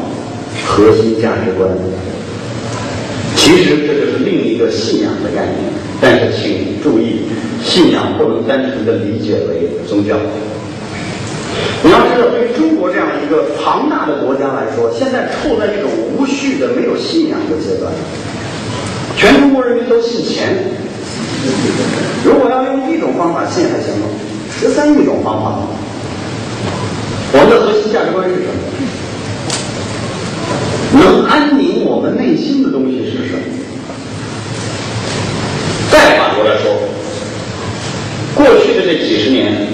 [0.67, 1.71] 核心价值观。
[3.35, 7.23] 其实这就是另一个信仰的概念，但是请注意，
[7.65, 10.17] 信仰不能单纯的理解为宗教。
[11.83, 17.91] 你要知道，对于中国这样一个庞大的国家来说，现在处在一种无序的、没有信仰的阶段。
[19.17, 20.57] 全中国人民都信钱，
[22.23, 24.07] 如果要用一种方法信还行吗？
[24.59, 25.59] 十三亿种方法。
[27.33, 28.49] 我们的核心价值观是什么？
[30.99, 33.41] 能安宁我们内心的东西是什么？
[35.91, 36.73] 再反过来说，
[38.35, 39.69] 过去的这几十年、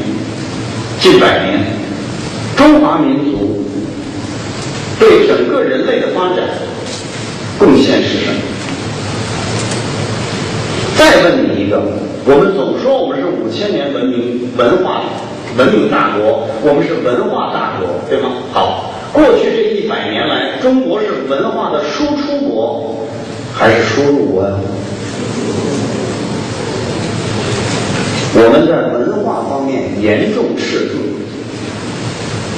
[1.01, 1.65] 近百年，
[2.57, 3.65] 中华民族
[4.99, 6.49] 对整个人类的发展
[7.59, 8.41] 贡献是什么？
[10.99, 11.81] 再问你一个，
[12.25, 12.81] 我们总
[13.53, 15.03] 千年文明文化
[15.57, 18.31] 文明大国，我们是文化大国，对吗？
[18.53, 22.97] 好，过去这一百年来，中国是文化的输出国
[23.55, 24.55] 还是输入国呀？
[28.35, 30.97] 我们在文化方面严重赤字，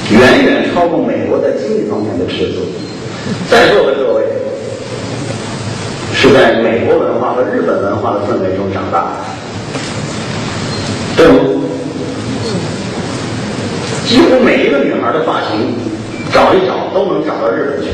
[0.09, 2.63] 远远超过美国在经济方面的赤字。
[3.51, 4.23] 在座的各位
[6.13, 9.11] 是在美国文化和日本文化的氛围中长大的，
[11.17, 11.33] 对吗？
[14.05, 15.73] 几乎每一个女孩的发型，
[16.31, 17.89] 找一找都能找到日本去。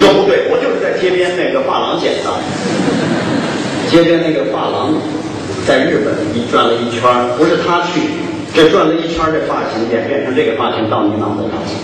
[0.00, 2.30] 说不对，我就是在街边那个发廊剪的。
[3.90, 4.94] 街边那个发廊
[5.66, 7.02] 在日本一转了一圈，
[7.36, 8.00] 不是他去，
[8.54, 11.76] 这转了一圈儿，这发型演变成这个发型到你脑袋上去。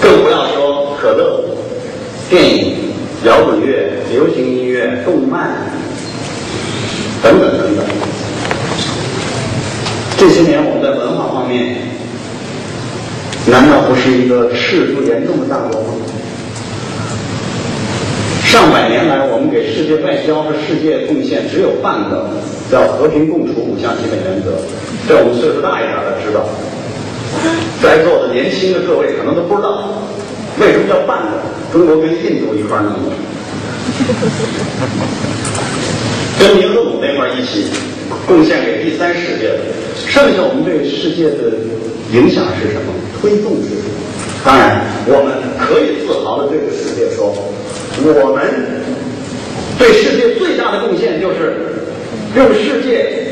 [0.00, 1.44] 更不要说可乐、
[2.30, 5.50] 电影、摇滚乐、流行音乐、动漫
[7.22, 7.84] 等等等等。
[10.16, 11.76] 这些年我们在文化方面，
[13.46, 15.88] 难道不是一个赤字严重的大国吗？
[18.44, 22.30] 上百年来，我们给世界外交和世界贡献只有半个，
[22.72, 24.56] 叫和平共处五项基本原则。
[25.06, 26.48] 这我们岁数大一点的知道，
[27.82, 30.02] 在座的年轻的各位可能都不知道，
[30.58, 31.44] 为什么叫半个？
[31.70, 33.12] 中国跟印度一块弄的，
[36.38, 37.66] 跟尼赫鲁那块一起
[38.26, 39.58] 贡献给第三世界的。
[40.06, 41.52] 剩下我们对世界的
[42.12, 42.92] 影响是什么？
[43.20, 43.90] 推动是什么？
[44.44, 47.34] 当然，我们可以自豪的对这个世界说。
[48.00, 48.44] 我们
[49.76, 51.56] 对世界最大的贡献就是
[52.36, 53.27] 用世界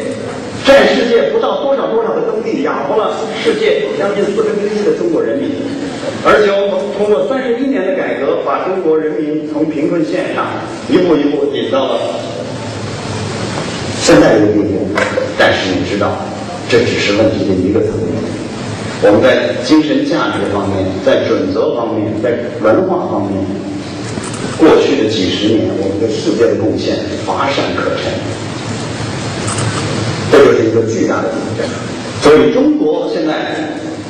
[0.66, 5.50] 占世界不到多少多少的耕地，养活了世界将近四分之一的中国人民。
[6.26, 10.44] 而且我们通过三十一年的改革，把中国人民从贫困线上
[10.90, 12.00] 一步一步引到了
[14.02, 14.88] 现在这个地步。
[15.38, 16.18] 但是你知道，
[16.68, 18.10] 这只是问题的一个层面。
[19.02, 23.38] 我们在精神价值方面，在准则方面，在文化方面。
[24.58, 28.10] 过去的几十年，我们对世界的贡献乏善可陈，
[30.30, 31.68] 这就是一个巨大的挑战。
[32.22, 33.32] 所以，中国现在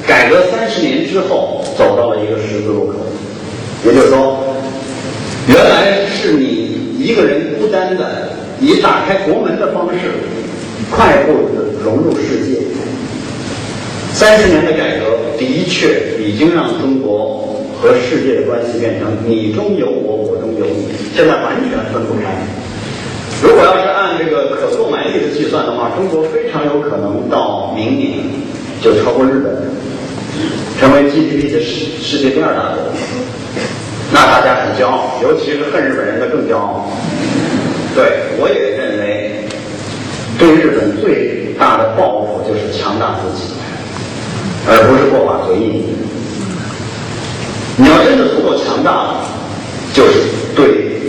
[0.07, 2.95] 改革三十年之后，走到了一个十字路口。
[3.85, 4.39] 也就是说，
[5.49, 8.29] 原来是你一个人孤单的，
[8.61, 10.11] 以打开国门的方式，
[10.91, 12.63] 快步的融入世界。
[14.13, 17.45] 三十年的改革的确已经让中国。
[17.79, 22.33] 和世界的关系变成你中有我，我中有你，现在完全分不开。
[23.43, 28.19] 如果要是按这个可购买力的计算的话，中国非常有可能到明年
[28.81, 29.53] 就超过日本，
[30.79, 32.93] 成为 GDP 的世世界第二大国。
[34.13, 36.89] 那大家很骄傲，尤其是恨日本人的更骄傲。
[37.97, 38.05] 对
[38.39, 39.49] 我也认为，
[40.39, 43.55] 对日本最大的报复就是强大自己，
[44.69, 45.83] 而不是过法随意。
[47.77, 49.17] 你要真的足够强大，
[49.93, 50.13] 就是
[50.55, 51.01] 对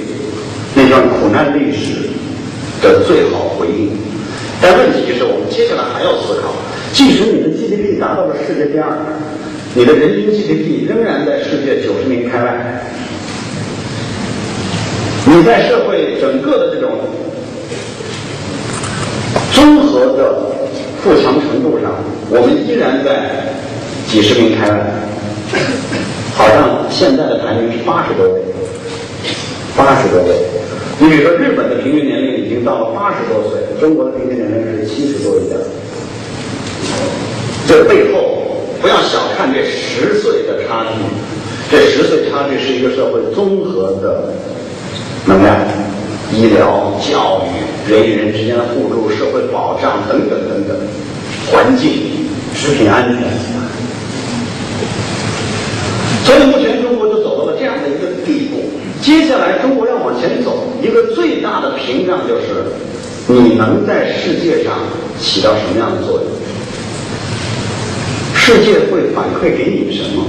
[0.73, 2.06] 那段苦难历史
[2.81, 3.91] 的最好回应。
[4.61, 6.51] 但问题是我们接下来还要思考：
[6.93, 8.89] 即使你的 GDP 达到了世界第二，
[9.75, 12.83] 你的人均 GDP 仍然在世界九十名开外。
[15.25, 16.91] 你在社会整个的这种
[19.53, 20.51] 综合的
[21.03, 21.91] 富强程度上，
[22.29, 23.53] 我们依然在
[24.07, 24.77] 几十名开外。
[26.33, 28.41] 好像现在的排名是八十多位，
[29.75, 30.35] 八十多位。
[30.99, 32.26] 你比如说，日本的平均年龄
[32.67, 35.57] 到了八十多岁，中国的平均年龄是七十多一点。
[37.65, 38.43] 这背后
[38.81, 40.99] 不要小看这十岁的差距，
[41.71, 44.33] 这十岁差距是一个社会综合的
[45.25, 45.55] 能量，
[46.33, 50.77] 医疗、教育、人与人之间的互助、社会保障等等等等，
[51.49, 53.17] 环境、食品安全。
[56.25, 58.57] 所以目前中国就走到了这样的一个地步。
[59.07, 62.65] 接下来中国要往前走，一个最大的屏障就是
[63.27, 64.79] 你能在世界上
[65.17, 66.25] 起到什么样的作用？
[68.35, 70.25] 世界会反馈给你什么？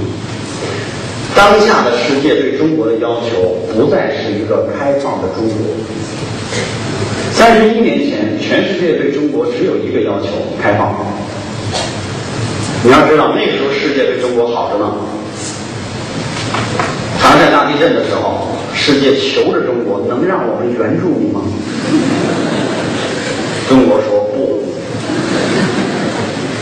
[1.35, 5.75] 当下的世界对中国的要求不再是一个开放的中国。
[7.33, 10.27] 三十一年前，全世界对中国只有一个要求：
[10.63, 10.95] 开放。
[12.81, 14.95] 你要知道，那个时候世界对中国好着呢。
[17.21, 18.47] 唐山大地震的时候，
[18.89, 21.41] 世界求着中国能让我们援助你吗？
[23.69, 24.63] 中国说不，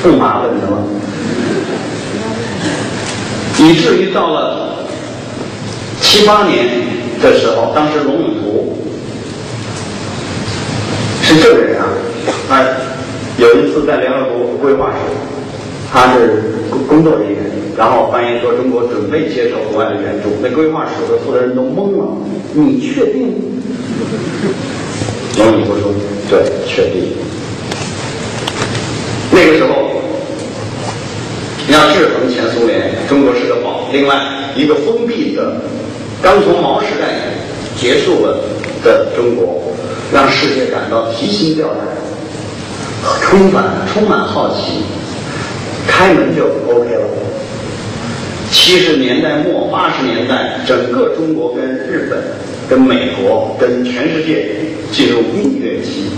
[0.04, 0.84] 不麻烦你了。
[3.60, 4.76] 以至于到了
[6.02, 6.68] 七八年
[7.22, 8.78] 的时候，当时龙永图
[11.22, 11.88] 是证人啊，
[12.50, 12.62] 他
[13.38, 14.98] 有一次在联合国规划署，
[15.94, 16.44] 他是
[16.90, 17.40] 工作人员，
[17.78, 22.08] 然后翻译说中国准备接受国外的援助，那规划署的负责人都懵了，
[22.54, 23.36] 你确定？
[25.38, 25.94] 龙永图说
[26.28, 27.14] ：“对，确定。”
[29.32, 29.92] 那个时候。
[31.70, 33.90] 要制衡前苏联，中国是个宝。
[33.92, 34.16] 另外，
[34.56, 35.62] 一个封闭的、
[36.22, 37.20] 刚从毛时代
[37.78, 38.40] 结束了
[38.82, 39.62] 的中国，
[40.14, 41.80] 让世界感到提心吊胆、
[43.22, 44.84] 充满充满好奇，
[45.86, 47.04] 开门就 OK 了。
[48.52, 52.20] 七十年代末、八十年代，整个中国跟日本、
[52.70, 54.50] 跟美国、跟全世界
[54.92, 56.12] 进入蜜月期。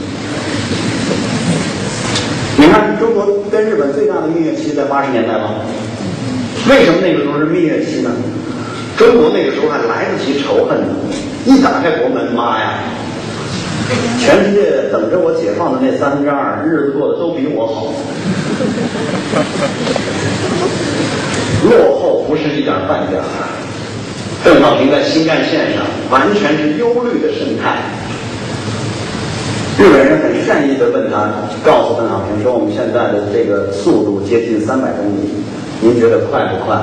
[2.57, 5.55] 你看，中国跟日本最大的蜜月期在八十年代吧？
[6.69, 8.11] 为什么那个时候是蜜月期呢？
[8.97, 10.87] 中国那个时候还来得及仇恨呢，
[11.45, 12.79] 一打开国门，妈呀！
[14.19, 17.93] 全世界等着我解放的那三分之二，日子过得都比我好。
[21.63, 23.25] 落后不是一点半点儿。
[24.43, 27.83] 邓小平在新干线上，完全是忧虑的神态。
[29.77, 31.29] 日本人很善意的问他，
[31.63, 35.29] 告诉邓小平说：“我们现在的这个速度接近三百公里，
[35.81, 36.77] 您觉得快不快？”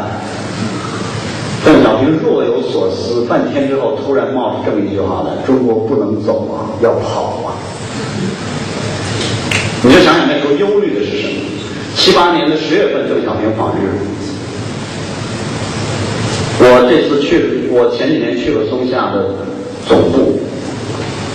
[1.64, 7.52] 邓小平若有所思，半天之后突然冒出这么一句话来：“中国不能走啊，要跑啊！”
[9.82, 11.34] 你就想想那时候忧虑的是什么？
[11.94, 13.90] 七八年的十月份，邓小平访日，
[16.58, 19.28] 我这次去，我前几年去了松下的
[19.86, 20.38] 总部，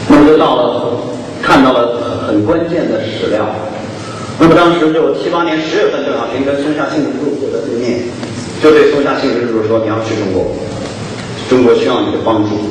[0.10, 0.98] 那么就到了。
[1.42, 3.50] 看到了很关键的史料，
[4.40, 7.98] 那么当时就七八年十月份，邓小平跟松下幸之助坐在对面，
[8.62, 10.54] 就对松下幸之助说：“你要去中国，
[11.50, 12.62] 中国需要你的帮助。”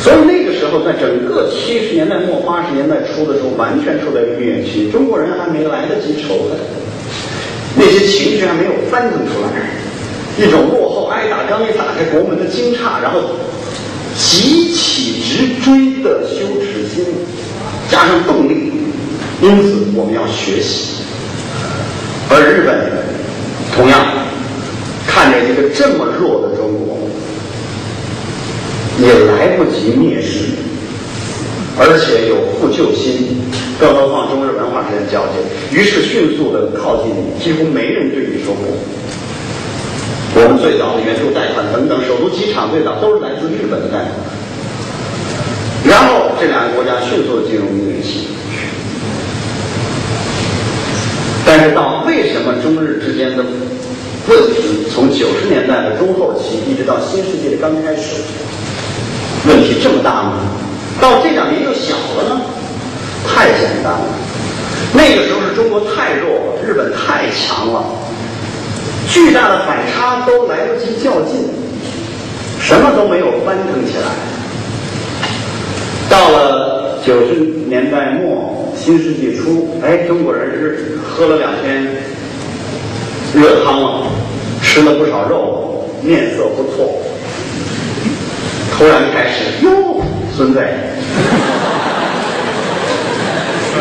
[0.00, 6.56] 所以那个时候，在整个七十年代末八十年代初的时候，完全处在一个蜜月期，中国人还没来得及仇恨，
[7.76, 9.68] 那些情绪还没有翻腾出来，
[10.38, 13.20] 一种落后挨打，刚一打开国门的惊诧，然后。
[14.20, 17.04] 急起直追的羞耻心，
[17.88, 18.72] 加上动力，
[19.40, 21.04] 因此我们要学习。
[22.28, 22.90] 而日本
[23.76, 24.04] 同样
[25.06, 26.98] 看着一个这么弱的中国，
[28.98, 30.46] 也来不及蔑视，
[31.78, 33.38] 而且有负救心，
[33.78, 35.34] 更何况中日文化之间交接，
[35.70, 38.62] 于是迅速的靠近你，几乎没人对你说不。
[40.34, 44.12] 我们最早的援助贷款等等，首都机场最早都是来自日本的贷款。
[45.84, 48.28] 然后这两个国家迅速的进入蜜月期。
[51.46, 53.42] 但是到为什么中日之间的
[54.28, 58.20] 问题从九十年代的中后期一直到新世纪的刚开始，
[59.48, 60.34] 问题这么大呢？
[61.00, 62.40] 到这两年又小了呢？
[63.26, 64.04] 太简单了，
[64.92, 67.82] 那个时候是中国太弱了，日本太强了。
[69.08, 71.48] 巨大的反差都来不及较劲，
[72.60, 74.04] 什么都没有翻腾起来。
[76.10, 77.34] 到了九十
[77.66, 81.86] 年代末、新世纪初，哎，中国人是喝了两天
[83.34, 84.06] 热汤了，
[84.62, 87.00] 吃了不少肉，面色不错。
[88.76, 90.02] 突然开始，哟，
[90.36, 90.60] 孙子，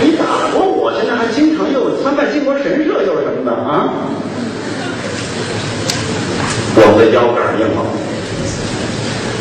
[0.02, 0.24] 你打
[0.54, 3.94] 过我，现在还经常又参拜靖国神社，又是什么的啊？
[6.80, 7.82] 我们的腰杆硬了，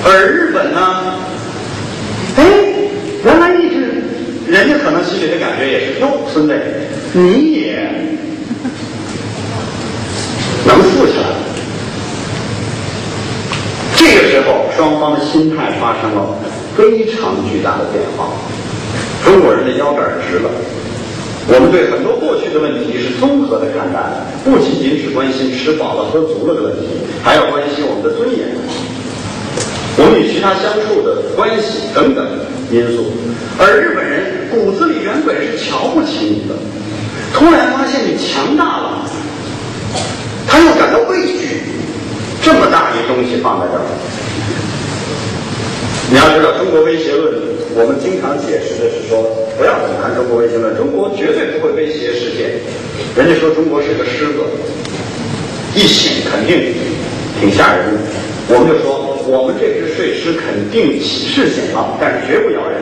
[0.05, 1.15] 而日本呢？
[2.37, 2.43] 哎，
[3.25, 4.03] 原来一直
[4.49, 6.59] 人家可能心里的感觉也是：哟，孙子，
[7.13, 7.91] 你也
[10.65, 11.25] 能富起来。
[13.97, 16.39] 这个时候双方的心态发生了
[16.75, 18.33] 非常巨大的变化。
[19.25, 20.49] 中国人的腰杆直了，
[21.49, 24.03] 我们对很多过去的问题是综合的看待，
[24.45, 26.87] 不仅仅只关心吃饱了喝足了的问题，
[27.23, 28.51] 还要关心我们的尊严，
[29.97, 32.27] 我们与其他相处的关系等等
[32.71, 33.13] 因素。
[33.59, 36.55] 而日本人骨子里原本是瞧不起你的，
[37.33, 39.07] 突然发现你强大了，
[40.49, 41.63] 他又感到畏惧。
[42.43, 43.83] 这么大一东西放在这儿，
[46.11, 47.35] 你要知道，中国威胁论，
[47.77, 49.21] 我们经常解释的是说，
[49.59, 52.57] 不要总谈中国威胁论，中国绝对不会威胁世界。
[53.15, 54.41] 人家说中国是个狮子，
[55.77, 56.73] 一醒肯定
[57.39, 58.01] 挺吓人的。
[58.49, 62.81] 我们就说，我们这只睡狮肯定是醒了，但是绝不咬人。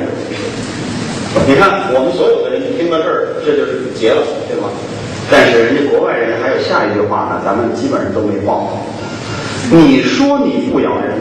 [1.42, 4.70] 你看，我们所有的人听到这儿，这就是结了，对吗？
[5.28, 8.70] 但是人家国外人还有下一句话呢，咱们基本上都没忘。
[9.74, 11.18] 你说你不咬人，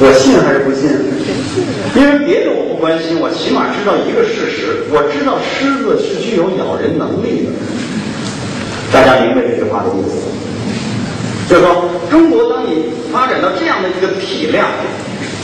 [0.00, 0.90] 我信还是不信？
[1.94, 7.54] 因为别的我不关心，我起码知道一个事实，我知道狮子是具有咬人能力的。
[8.90, 10.26] 大家明白这句话的意思？
[11.46, 14.66] 就是说，中国当你发展到这样的一个体量，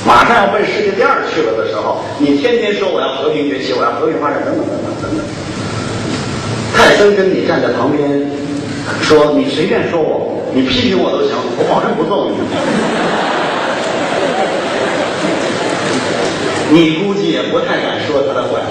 [0.04, 5.22] 马上要奔世界第二去了的时候，你天天说我要和平崛起，我要和平发展，等等等等等等。
[6.74, 8.26] 泰森跟你站在旁边
[9.02, 12.34] 说：“你随便说我。”你批评我都行，我保证不揍你。
[16.72, 18.70] 你估计也不太敢说他的坏话，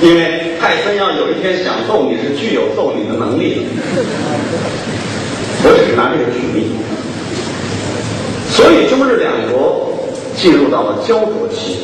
[0.00, 3.60] 因为泰森要有一天想揍你是具有揍你的能力的。
[5.64, 6.70] 我只是拿这个举例。
[8.50, 9.98] 所以中日两国
[10.36, 11.78] 进入到了焦灼期，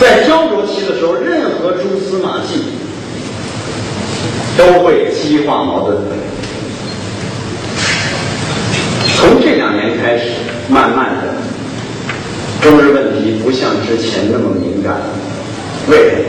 [0.00, 2.64] 在焦灼期的时候，任何蛛丝马迹
[4.56, 5.98] 都会激化矛盾。
[9.16, 10.30] 从这两年开始，
[10.68, 11.34] 慢慢的，
[12.64, 14.96] 中日问题不像之前那么敏感。
[15.86, 16.24] 为什么？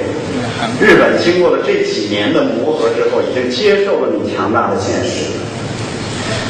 [0.81, 5.31] 日本经过了这几年的磨合之后，已经接受了你强大的现实；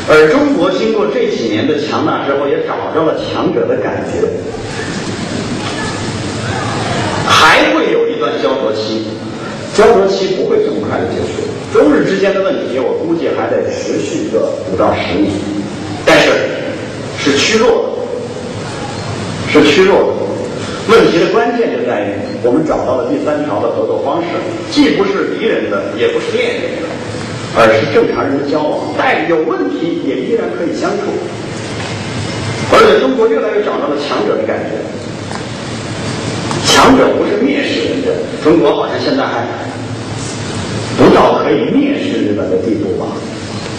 [0.10, 4.28] 而中国经过这几年的强大之后，也找到了强者的感觉。
[7.28, 9.06] 还会有一段焦灼期，
[9.76, 11.46] 焦灼期不会这么快的结束。
[11.72, 15.32] 中日之间的问题，我估计还得持续个五到十年。
[16.08, 16.32] 但是
[17.20, 18.05] 是趋弱的，
[19.62, 20.08] 是虚弱的。
[20.88, 24.28] 问题的关键就在于，我们找到了第三条的合作方式，
[24.70, 26.86] 既不是敌人的，也不是恋人的，
[27.58, 28.94] 而是正常人的交往。
[28.96, 31.10] 但有问题也依然可以相处。
[32.70, 34.78] 而且中国越来越找到了强者的感觉，
[36.66, 39.42] 强者不是蔑视人家，中国好像现在还
[40.98, 43.10] 不到可以蔑视日本的地步吧。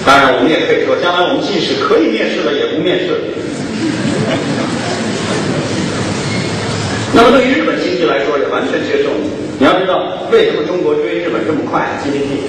[0.05, 3.15] 当然，我们也可以说，将来我们即使可以面试了，也不面试。
[7.17, 9.31] 那么，对于日本经济来说，也完全接受你。
[9.59, 12.45] 你要知道，为什么中国追日本这么快 GDP？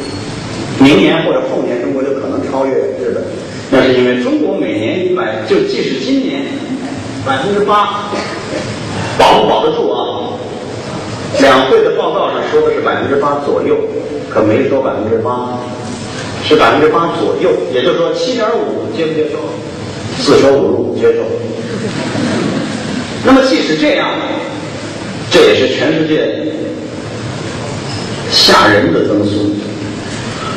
[0.83, 3.23] 明年或者后年，中国就可能超越日本。
[3.71, 6.41] 那是因为中国每年一百，就即使今年
[7.25, 8.11] 百分之八，
[9.17, 10.35] 保不保得住啊？
[11.39, 13.77] 两会的报告上说的是百分之八左右，
[14.29, 15.57] 可没说百分之八。
[16.43, 19.37] 是百分之八左右，也就是说七点五接不接受？
[20.17, 21.23] 四舍五入接受。
[23.25, 24.07] 那么即使这样，
[25.29, 26.51] 这也是全世界
[28.31, 29.55] 吓人的增速。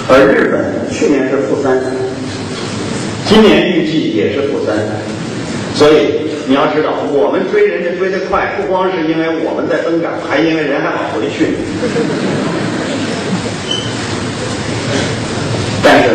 [0.08, 1.80] 而日本去年是负三，
[3.26, 4.76] 今年预计也是负三。
[5.74, 11.54] 所以你要知道，我们追人家追得快，不光是因为我们在增长，还因为人还往回去。
[15.82, 16.10] 但是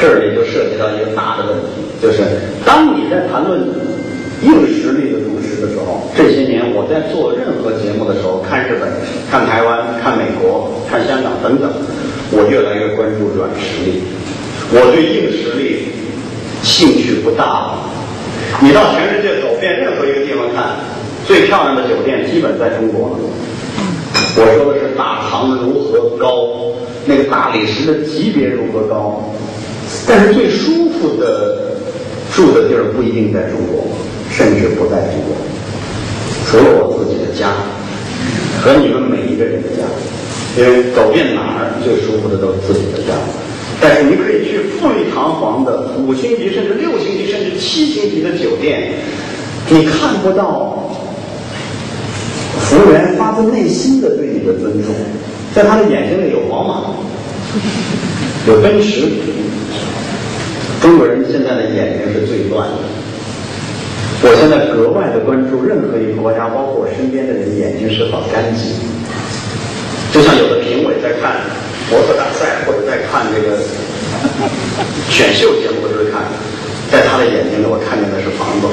[0.00, 2.24] 这里就涉及到一个大的问题，就是
[2.64, 3.60] 当你在谈论
[4.42, 8.88] 硬实力的同时的时候，这些年我在做任何节目的时候，看日本、
[9.30, 11.70] 看台湾、看美国、看香港等等，
[12.30, 14.02] 我越来越关注软实力。
[14.70, 15.88] 我对硬实力
[16.62, 17.78] 兴趣不大。
[18.60, 20.76] 你到全世界走遍任何一个地方看，
[21.26, 23.18] 最漂亮的酒店基本在中国。
[24.38, 26.52] 我说的是大堂如何高。
[27.08, 29.32] 那个大理石的级别如何高？
[30.08, 31.78] 但是最舒服的
[32.34, 33.86] 住的地儿不一定在中国，
[34.36, 35.34] 甚至不在中国。
[36.46, 37.56] 除了我自己的家
[38.60, 39.82] 和你们每一个人的家，
[40.56, 43.16] 因为走遍哪儿最舒服的都是自己的家。
[43.80, 48.92] 但是你可以去富丽堂皇的五星级甚至六星级甚至七星级的酒店，
[49.68, 50.90] 你看不到
[52.60, 54.94] 服务员发自内心的对你的尊重。
[55.54, 56.94] 在他的眼睛里有宝马，
[58.46, 59.08] 有奔驰。
[60.80, 63.05] 中国人现在的眼睛是最乱的。
[64.22, 68.72] 我现在格外的关注任何一个国家，包括我身边的人眼睛是否干净。
[70.12, 71.44] 就像有的评委在看
[71.92, 73.60] 模特大赛，或者在看这个
[75.12, 76.24] 选秀节目的时候看，
[76.90, 78.66] 在他的眼睛里，我看见的是房子。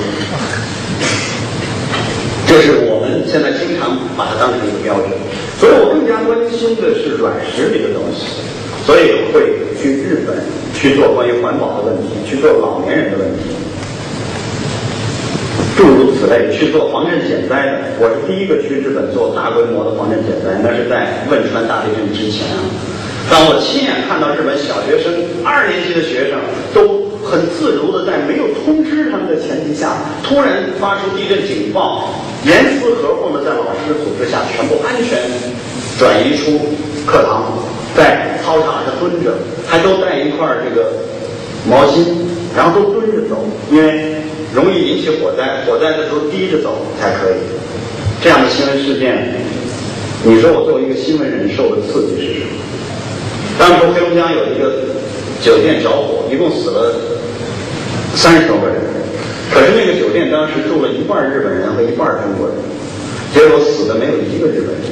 [2.48, 5.12] 这是我们现在经常把它当成一个标准，
[5.60, 8.40] 所以我更加关心的是软实力的东西，
[8.86, 10.40] 所以会去日本
[10.72, 13.52] 去做关于环保的问题，去做老年人的问题，
[15.76, 17.72] 诸如此类，去做防震减灾的。
[18.00, 22.62] 我是第一个去日本做大规模的防震减灾，那是在汶川大地震之前啊。
[23.30, 25.14] 当我亲眼看到日本小学生
[25.44, 26.40] 二年级的学生
[26.74, 27.04] 都。
[27.24, 32.10] 很自如的，在没有通知他们的前提下，突然发出地震警报，
[32.44, 35.18] 严丝合缝的在老师的组织下，全部安全
[35.98, 36.60] 转移出
[37.08, 37.46] 课堂，
[37.96, 39.32] 在操场上蹲着，
[39.66, 40.92] 还都带一块这个
[41.66, 42.12] 毛巾，
[42.54, 43.38] 然后都蹲着走，
[43.72, 44.16] 因为
[44.54, 47.36] 容易引起火灾，火灾的时候低着走才可以。
[48.22, 49.36] 这样的新闻事件，
[50.24, 52.52] 你说我作为一个新闻人受的刺激是什么？
[53.60, 54.94] 当时黑龙江有一个
[55.42, 56.96] 酒店着火，一共死了。
[58.16, 58.78] 三十多个人，
[59.52, 62.56] 可是那个酒店当时住了一半日本人和一半中国人，
[63.34, 64.86] 结果死的没有一个日本人。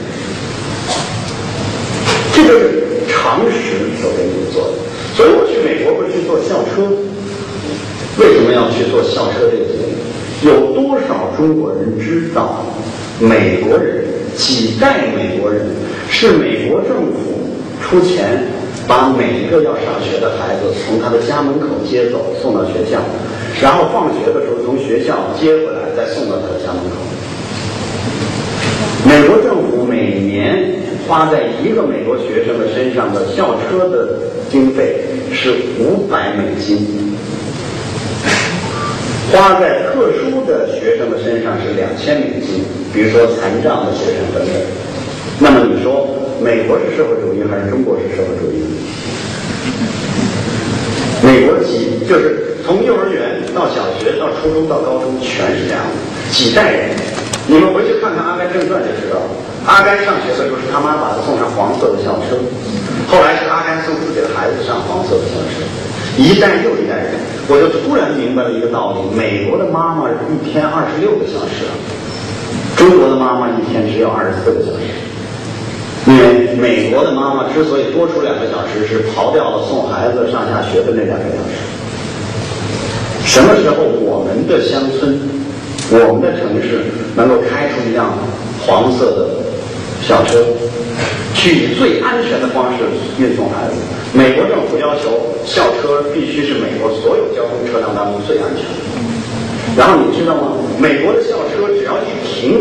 [2.33, 3.53] 这就是常识
[4.01, 4.81] 所给你们做的。
[5.15, 6.89] 所以我去美国会去坐校车，
[8.17, 10.49] 为什么要去做校车这个节目？
[10.49, 12.65] 有多少中国人知道，
[13.19, 14.05] 美国人
[14.35, 15.67] 几代美国人
[16.09, 17.49] 是美国政府
[17.81, 18.43] 出钱？
[18.87, 22.97] 把每一个要上学的孩子从他的家门口接走，送到学校，
[23.61, 26.97] 然后放学的时候从学校接回来，再送到他的家门口。
[29.05, 30.73] 美国政府每年
[31.07, 34.97] 花在一个美国学生的身上的校车的经费
[35.31, 37.15] 是五百美金，
[39.31, 44.53] 花在特殊的学生的身上是两千美金，比如说残障的学生等等。
[45.39, 46.07] 那么你说？
[46.41, 48.65] 美国是社会主义还是中国是社会主义？
[51.21, 55.93] 美国几就是从幼儿园到小学到初中到高中全是这样的，
[56.33, 56.89] 几代人。
[57.45, 59.21] 你们回去看看《阿甘正传》就知道，
[59.69, 62.41] 阿甘上学的时候是他妈把他送上黄色的校车，
[63.07, 65.61] 后来是阿甘送自己的孩子上黄色的校车，
[66.17, 67.13] 一代又一代人。
[67.51, 71.67] 我就突然明白了一个道理：美国的妈妈一天二十六个小时，
[72.77, 74.87] 中国的妈妈一天只有二十四个小时。
[76.07, 81.59] 因为美国的妈妈之所以多出两个小时，是刨掉了送孩子上下学的那两个小时。
[83.27, 85.19] 什么时候我们的乡村、
[85.91, 86.87] 我们的城市
[87.17, 88.15] 能够开出一辆
[88.65, 89.27] 黄色的
[90.01, 90.39] 小车，
[91.35, 92.85] 去以最安全的方式
[93.19, 93.75] 运送孩子？
[94.13, 98.71] 美国政府要求校车必须是美国所有交通车辆当中最安全的。
[99.77, 100.57] 然后你知道吗？
[100.77, 102.59] 美国的校车只要一停。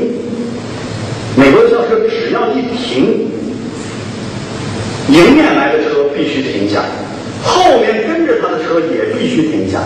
[1.37, 3.31] 美国的校车只要一停，
[5.09, 6.85] 迎面来的车必须停下，
[7.43, 9.81] 后面跟着他的车也必须停下。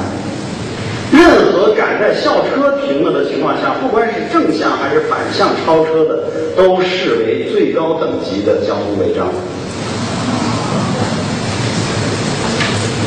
[1.12, 6.24] 任何赶在校车停了的情况下，不管是正向还是反向超车的，
[6.56, 9.28] 都视为最高等级的交通违章。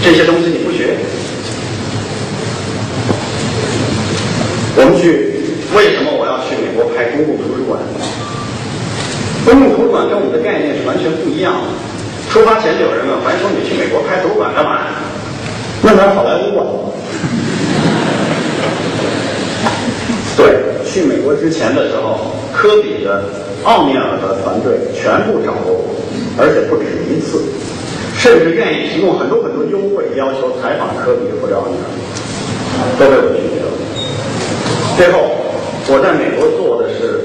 [0.08, 0.96] 这些东西你不学，
[4.78, 5.36] 我们去，
[5.76, 7.76] 为什么我要去美国拍公共图书馆？
[9.44, 11.68] 公共图书馆跟我们的概念是完全不一样的。
[12.32, 14.80] 出发前就有人问，还说你去美国拍图书馆干嘛？
[15.84, 16.64] 那咱好莱坞吧。
[20.40, 20.56] 对，
[20.88, 23.28] 去美国之前的时候，科比的
[23.66, 26.00] 奥尼尔的团队全部找过我，
[26.40, 27.44] 而且不止一次，
[28.18, 31.86] 甚至愿意提供很多很多优惠，要求采访科比或者奥尼尔，
[33.00, 33.68] 都被我拒绝了。
[34.98, 35.32] 最后，
[35.88, 37.24] 我在美国做的是。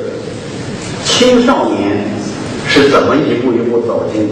[1.05, 1.99] 青少年
[2.67, 4.23] 是怎么一步一步走进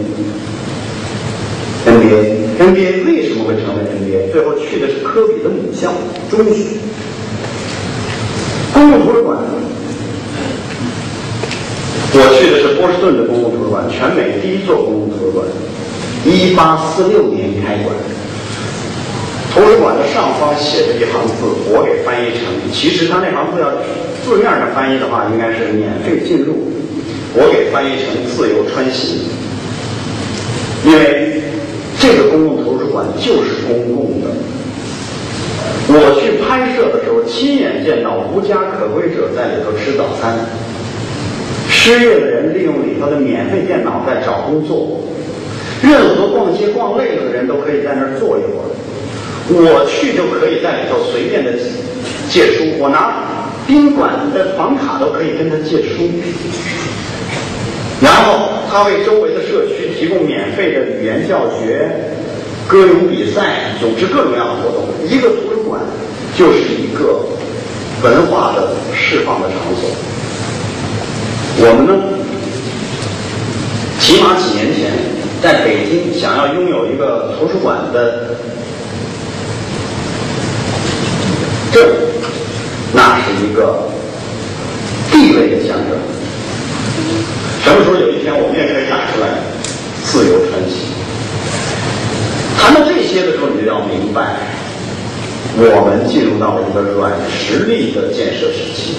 [1.85, 4.31] NBA？NBA 为什么会成为 NBA？
[4.31, 5.93] 最后去的是科比的母校
[6.29, 6.79] 中学。
[8.73, 9.37] 公共图书馆，
[12.13, 15.45] 我去的是波士顿的公共图书馆，全美第一座公共图书馆，
[16.25, 17.95] 一八四六年开馆。
[19.53, 23.69] 图书馆的上方写着一行字，我给翻译成，其实他那行字要
[24.23, 26.71] 字面上翻译的话，应该是免费进入。
[27.33, 29.19] 我给翻译成自由穿行，
[30.85, 31.41] 因为
[31.99, 34.27] 这个公共图书馆就是公共的。
[35.87, 40.39] 我去拍摄的时候，亲眼见到无家可归者在里头吃早餐，
[41.67, 45.01] 失业的人利用里头的免费电脑在找工作，
[45.81, 48.69] 任何逛街逛累了的人都可以在那儿坐一会儿。
[49.49, 51.51] 我去就可以在里头随便的
[52.29, 53.27] 借书，我拿。
[53.67, 56.09] 宾馆的房卡都可以跟他借书，
[58.01, 61.89] 然后他为周围的社区提供免费的语言教学、
[62.67, 64.89] 歌咏比赛，组织各种各样的活动。
[65.07, 65.79] 一个图书馆
[66.35, 67.23] 就是一个
[68.03, 69.89] 文化的释放的场所。
[71.59, 71.93] 我们呢，
[73.99, 74.91] 起码几年前
[75.41, 78.35] 在北京想要拥有一个图书馆的
[81.73, 81.83] 证，
[82.93, 83.89] 那是一个
[85.11, 85.97] 地位的象征。
[87.63, 89.39] 什么时候有一天我们也可以打出来
[90.03, 90.93] 自由传奇？
[92.59, 94.35] 谈到这些的时候，你就要明白，
[95.57, 98.97] 我们进入到了一个软实力的建设时期。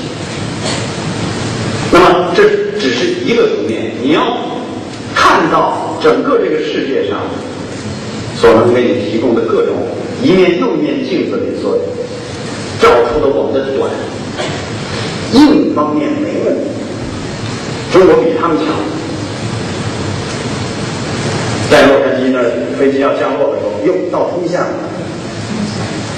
[1.92, 2.42] 那么这
[2.80, 4.38] 只是一个层面，你要
[5.22, 7.20] 看到整个这个世界上
[8.36, 9.76] 所能给你提供的各种
[10.20, 11.78] 一面又一面镜子里所
[12.80, 13.88] 照出的我们的短，
[15.32, 16.70] 硬方面没问题，
[17.92, 18.66] 中国比他们强。
[21.70, 24.66] 在洛杉矶那儿飞机要降落的时候，哟，到通县了，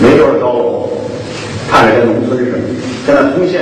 [0.00, 0.88] 没多少高楼，
[1.70, 2.58] 看着跟农村似的。
[3.04, 3.60] 现在通县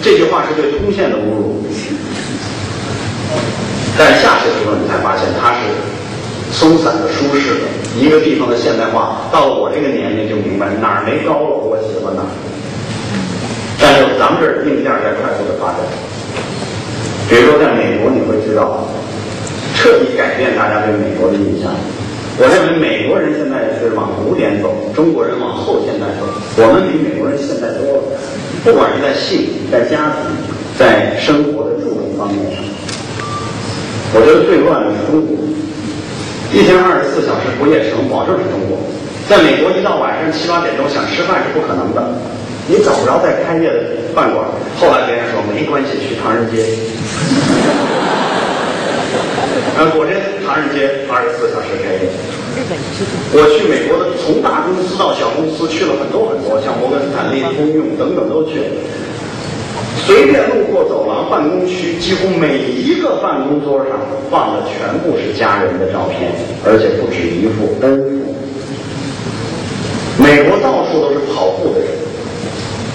[0.00, 1.62] 这句话是对通县的侮辱，
[3.98, 5.66] 但下去的时候你才发现它是
[6.54, 7.66] 松散的、舒适的。
[7.98, 12.30] 一个地方的现代化，到了我这个年龄就明白哪儿没高楼，我喜欢哪儿。
[13.80, 15.82] 但是咱们这儿硬件在快速的发展，
[17.28, 18.86] 比如说在美国，你会知道，
[19.74, 21.74] 彻底改变大家对美国的印象。
[22.38, 26.22] 我认为美国人现在是往古典走，中国人往后现代走。
[26.62, 28.02] 我们比美国人现代多了，
[28.62, 30.30] 不管是在性、在家庭、
[30.78, 32.62] 在生活的住方面上。
[34.14, 35.36] 我觉得最乱的是中国，
[36.48, 38.80] 一天二十四小时不夜城，保证是中国。
[39.28, 42.00] 在美国，一到晚上七八点钟想吃饭是不可能的，
[42.64, 44.48] 你找不着在开业的饭馆。
[44.80, 46.64] 后来别人说没关系，去唐人街。
[49.76, 52.08] 呃，果真唐人街二十四小时开业。
[53.36, 58.72] 我去美国的，从大公司到小公司去了很多很多，像摩根斯坦利、通用等等都去了。
[60.06, 63.98] 随便路过走廊、办公区，几乎每一个办公桌上
[64.30, 66.32] 放的全部是家人的照片，
[66.64, 68.34] 而且不止一幅，N 幅。
[70.16, 71.88] 美国到处都是跑步的人，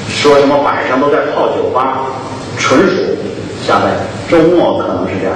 [0.09, 2.05] 说什么晚上都在泡酒吧，
[2.57, 2.95] 纯属
[3.65, 3.91] 瞎掰。
[4.29, 5.35] 周末可能是这样。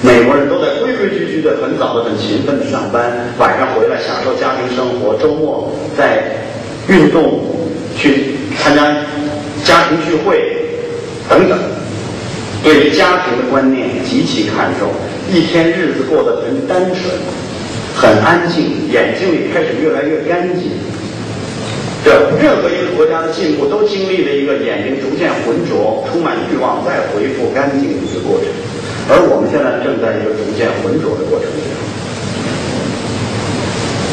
[0.00, 6.22] 美国人都在规规矩矩的、很早的、很勤奋的上班，晚上回来享受家庭生活，周末在
[6.86, 7.40] 运动、
[7.96, 8.94] 去参加
[9.64, 10.67] 家庭聚会
[11.28, 11.58] 等等。
[12.62, 14.90] 对于家庭的观念极其看重，
[15.32, 17.14] 一天日子过得很单纯、
[17.94, 20.72] 很安静，眼睛里开始越来越干净。
[22.04, 22.10] 这
[22.40, 28.48] 任何一个国家的进步都经历了一个眼睛逐渐浑浊、充满欲望再恢复干净的一个过程。
[29.10, 31.62] 而我们现在正在一个逐渐浑浊的过程中，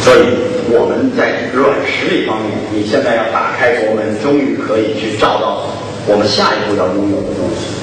[0.02, 0.38] 所以
[0.72, 5.68] 我们在软实力方面，你现在要打开国门，终于可以去照到
[6.08, 7.74] 我们下一步要拥有的东西。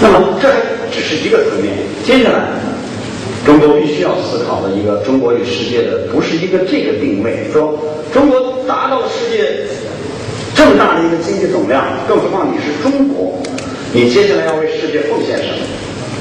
[0.00, 0.56] 那么这还
[0.92, 1.72] 只是一个层面，
[2.04, 2.48] 接下来
[3.44, 7.78] 中国必须要思考的一个中国与世界的，不是一个这个定位，说
[8.12, 9.64] 中国达到了世界
[10.54, 13.38] 这么大的一个经济总量，更何况你是中国，
[13.92, 15.60] 你接下来要为世界奉献什么？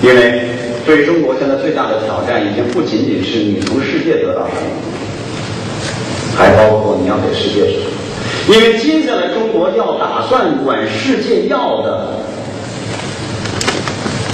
[0.04, 0.42] 因为
[0.86, 4.70] 对于中国现在最大的挑战，已经不仅仅是你从世界得到什么，
[6.36, 8.05] 还包括你要给世界什么。
[8.48, 12.10] 因为接下来中国要打算管世界要的，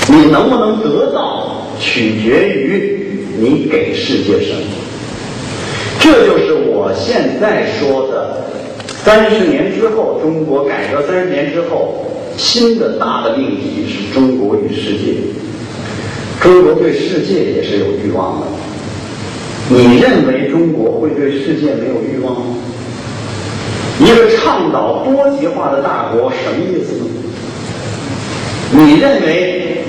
[0.10, 3.00] 你能不能得到，取决于
[3.40, 4.62] 你给世界什么。
[6.02, 8.44] 这就是我现在说的，
[9.04, 12.06] 三十年之后，中国改革三十年之后，
[12.36, 15.22] 新的大的命题是中国与世界。
[16.42, 18.48] 中国对世界也是有欲望的。
[19.70, 22.58] 你认为中国会对世界没有欲望吗？
[24.04, 27.06] 一个倡导多极化的大国什么意思呢？
[28.72, 29.84] 你认为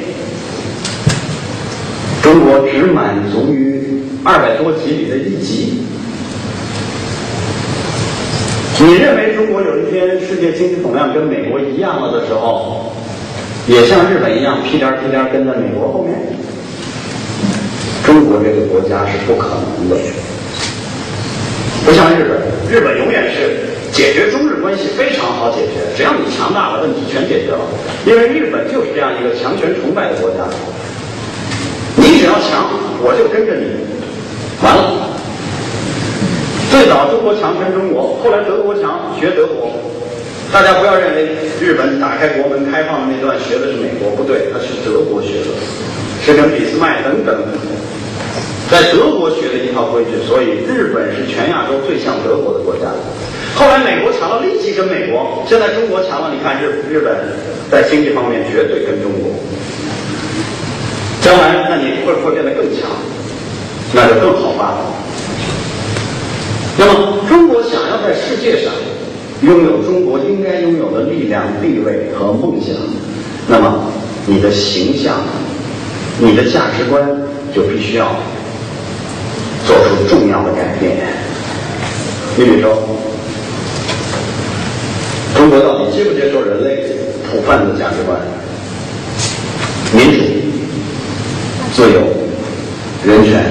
[2.22, 5.78] 中国只满足于二百多级里的一级？
[8.78, 12.92] 你认为中国有一天世界经济总量跟美国一样了的时候，
[13.66, 16.18] 也像日本一样屁颠儿屁颠儿跟在美国后面？
[18.04, 19.48] 中国这个国家是不可
[19.78, 19.96] 能的，
[21.86, 22.38] 不像日本，
[22.70, 27.60] 日本永远是解决中日关系非常好解决，只要你强大了，问题全解决了。
[28.06, 30.48] 因为日本就是这样一个强权崇拜的国家，
[31.96, 32.72] 你只要强，
[33.04, 33.84] 我就跟着你，
[34.64, 35.12] 完了。
[36.72, 39.68] 最早中国强权中国，后来德国强学德国，
[40.50, 45.52] 大家不要认为日本打开国门开放的那段学的是美国，不对，他是德国学的，
[46.24, 47.36] 是跟俾斯麦等等
[48.72, 52.88] 在德国学的一套规矩，所以日本是全亚洲最像德国的国家。
[53.54, 55.44] 后来美国强了，立即跟美国。
[55.46, 57.14] 现在中国强了，你看日日本
[57.70, 59.30] 在经济方面绝对跟中国。
[61.20, 62.90] 将来那你会不会变得更强？
[63.94, 64.78] 那就更好办了。
[66.78, 68.72] 那么中国想要在世界上
[69.42, 72.74] 拥有中国应该拥有的力量、地位和梦想，
[73.46, 73.92] 那么
[74.26, 75.20] 你的形象、
[76.18, 77.06] 你的价值观
[77.54, 78.16] 就必须要
[79.66, 80.96] 做出重要的改变。
[82.36, 82.82] 你比如说，
[85.34, 86.84] 中国到底接不接受人类
[87.30, 88.18] 普泛的价值观？
[89.94, 90.24] 民主、
[91.74, 92.00] 自由、
[93.04, 93.44] 人权。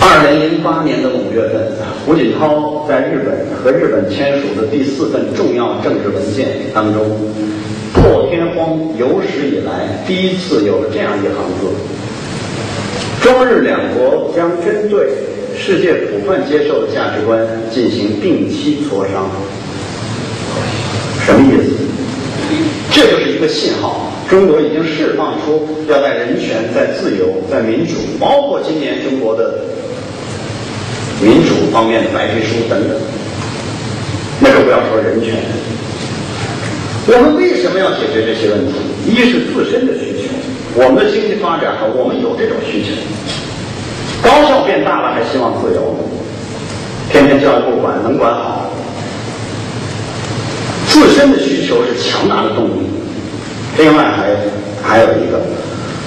[0.00, 1.72] 二零零八年的五月份，
[2.04, 7.04] 胡锦涛在日本和日本签署的第四份重要政治文件当中，
[7.92, 11.66] 破天荒有史以来第一次有了这样一行字：
[13.22, 15.08] 中日两国将针对
[15.56, 17.40] 世界普遍接受的价值观
[17.72, 19.30] 进行定期磋商。
[21.24, 21.72] 什么意思？
[22.92, 29.60] 这就是一个信号，中国已经释放出要在人权、在自由、在民主，包括今年中国的
[31.20, 32.96] 民主方面的白皮书等等。
[34.40, 35.34] 那就不要说人权。
[37.06, 38.72] 我们为什么要解决这些问题？
[39.06, 40.28] 一是自身的需求，
[40.74, 42.92] 我们的经济发展和我们有这种需求。
[44.24, 45.94] 高校变大了，还希望自由，
[47.10, 48.70] 天天教育部管，能管好。
[50.88, 52.86] 自身的需求是强大的动力，
[53.76, 54.34] 另外还
[54.82, 55.40] 还有一个，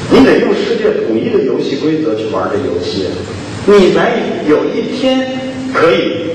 [0.10, 3.10] 你得用世界统一的游戏规则去玩这游戏，
[3.66, 4.14] 你才
[4.48, 5.28] 有一天
[5.74, 6.32] 可以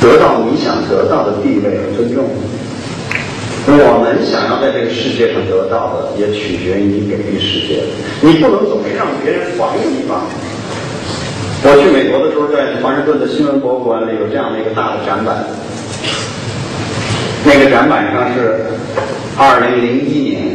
[0.00, 2.24] 得到你想得到的地位和尊重。
[3.68, 7.82] 我们想要在这个世界上得到的，也取决于你给予世界。
[8.20, 10.22] 你不能总是让别人防你吧？
[11.64, 15.44] 我去美国的时候，在华盛顿的新闻博物馆里有这样的一个大的展板。
[17.44, 18.66] 那个展板上是
[19.36, 20.54] 二零零一年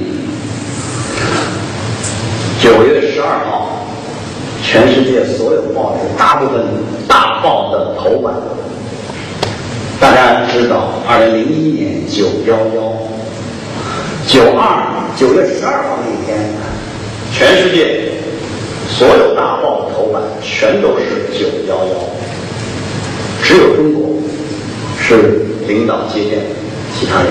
[2.62, 3.88] 九月十二号，
[4.64, 6.64] 全世界所有报纸大部分
[7.10, 8.34] 大报的头版。
[10.02, 12.92] 大家知道，二零零一年九幺幺、
[14.28, 16.40] 九二九月十二号那天，
[17.32, 18.10] 全世界
[18.90, 21.94] 所有大报的头版全都是九幺幺，
[23.44, 24.18] 只有中国
[25.00, 26.40] 是领导接见
[26.98, 27.30] 其他人。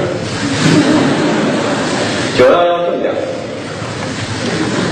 [2.38, 3.12] 九幺幺正点，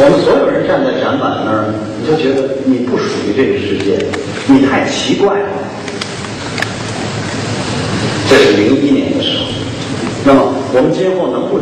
[0.01, 4.05] 我们所有人站在展板那儿，你就觉得你不属于这个世界，
[4.49, 5.47] 你太奇怪了。
[8.29, 9.45] 这是零一年的时候，
[10.25, 11.59] 那么我们今后能不，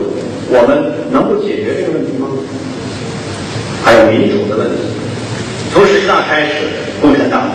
[0.51, 2.27] 我们能不解决这个问题吗？
[3.85, 4.83] 还有民主的问题，
[5.73, 6.67] 从十大开始，
[7.01, 7.51] 共产党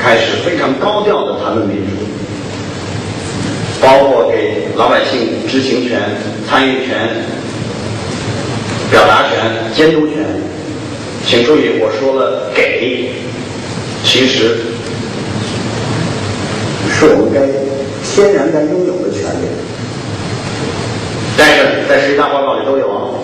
[0.00, 1.92] 开始非常高调的谈论民主，
[3.82, 6.00] 包括给老百姓知情权、
[6.48, 7.10] 参与权、
[8.90, 10.24] 表达权、监督权。
[11.26, 13.10] 请注意，我说了给，
[14.02, 14.56] 其实
[16.88, 17.77] 是我们该。
[18.18, 19.46] 天然该拥有的权利，
[21.36, 23.14] 但是在十一大报告里都有啊，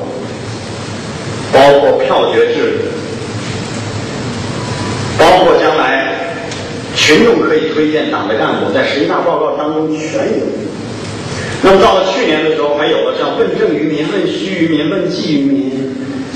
[1.52, 2.78] 包括票决制，
[5.18, 6.14] 包括将来
[6.94, 10.46] 群众可以推荐党的干部，在十一大报告当中全有。
[11.60, 15.72] 那么到了去年的时候，还有了像问政于民、问需于民、问计于民，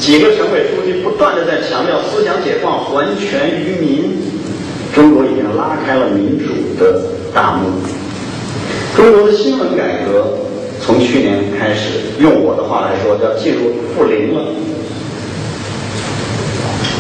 [0.01, 4.21] 几个省委书记不断的在强调思想解放、还权于民，
[4.93, 6.47] 中国已经拉开了民主
[6.77, 7.03] 的
[7.33, 7.71] 大幕。
[8.99, 10.27] 中国的新闻改革
[10.81, 14.43] 从去年开始，用我的话来说，叫进入负零了。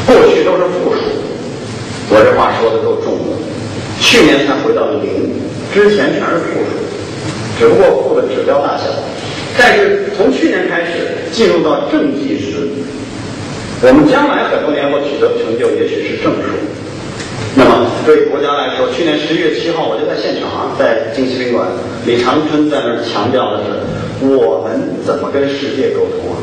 [0.06, 1.02] 过去都是负数，
[2.14, 3.34] 我这话说的够重的。
[3.98, 5.42] 去年才回到了零，
[5.74, 6.78] 之前全是负数，
[7.58, 8.84] 只不过负的指标大小。
[9.58, 12.68] 但是从去年开始进入到正计时，
[13.82, 16.47] 我们将来很多年后取得的成就，也许是正数。
[17.58, 21.66] 那么，对国家来说，去年十一月七号，我就在现场，在京西宾馆，
[22.06, 26.38] 李长春在那儿强调的是，我们怎么跟世界沟通啊？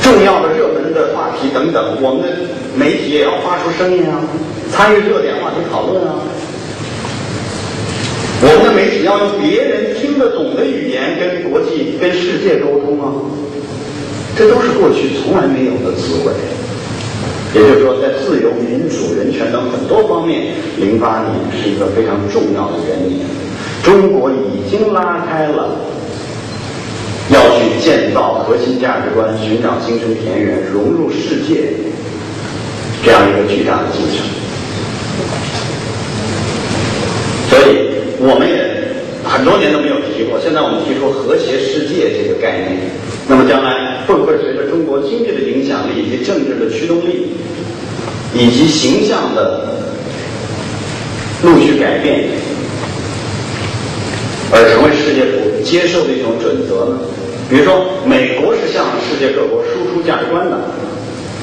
[0.00, 2.28] 重要的、热门的话题等等，我们的
[2.74, 4.24] 媒体也要发出声音啊，
[4.72, 6.16] 参与热点话题讨论啊。
[8.40, 13.12] 我们的媒体要用别人听得懂的语言跟国际、跟世界沟通啊。
[14.34, 16.32] 这都是过去从来没有的词汇。
[17.54, 23.20] 也就是说，在自由、民主、人权等很多方面，零八年是一个非常重要的元年。
[23.82, 25.76] 中国已经拉开了
[27.30, 31.74] 要去建造核心价值观、寻找精神田园、融入世界
[33.04, 34.24] 这样一个巨大的进程。
[37.50, 38.64] 所以，我们也
[39.28, 40.40] 很多年都没有提过。
[40.40, 42.80] 现在我们提出和谐世界这个概念，
[43.32, 47.28] 那么将来会不会随着中国经济的影响力以及政治的驱动力，
[48.34, 49.68] 以及形象的
[51.42, 52.28] 陆续改变，
[54.52, 56.98] 而成为世界所接受的一种准则呢？
[57.48, 60.58] 比如说，美国是向世界各国输出价值观的。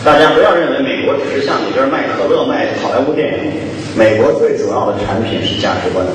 [0.06, 3.52] 大家不要认为美国只是像你这儿卖可乐、卖好莱坞电影，
[3.98, 6.06] 美国最主要的产品是价值观。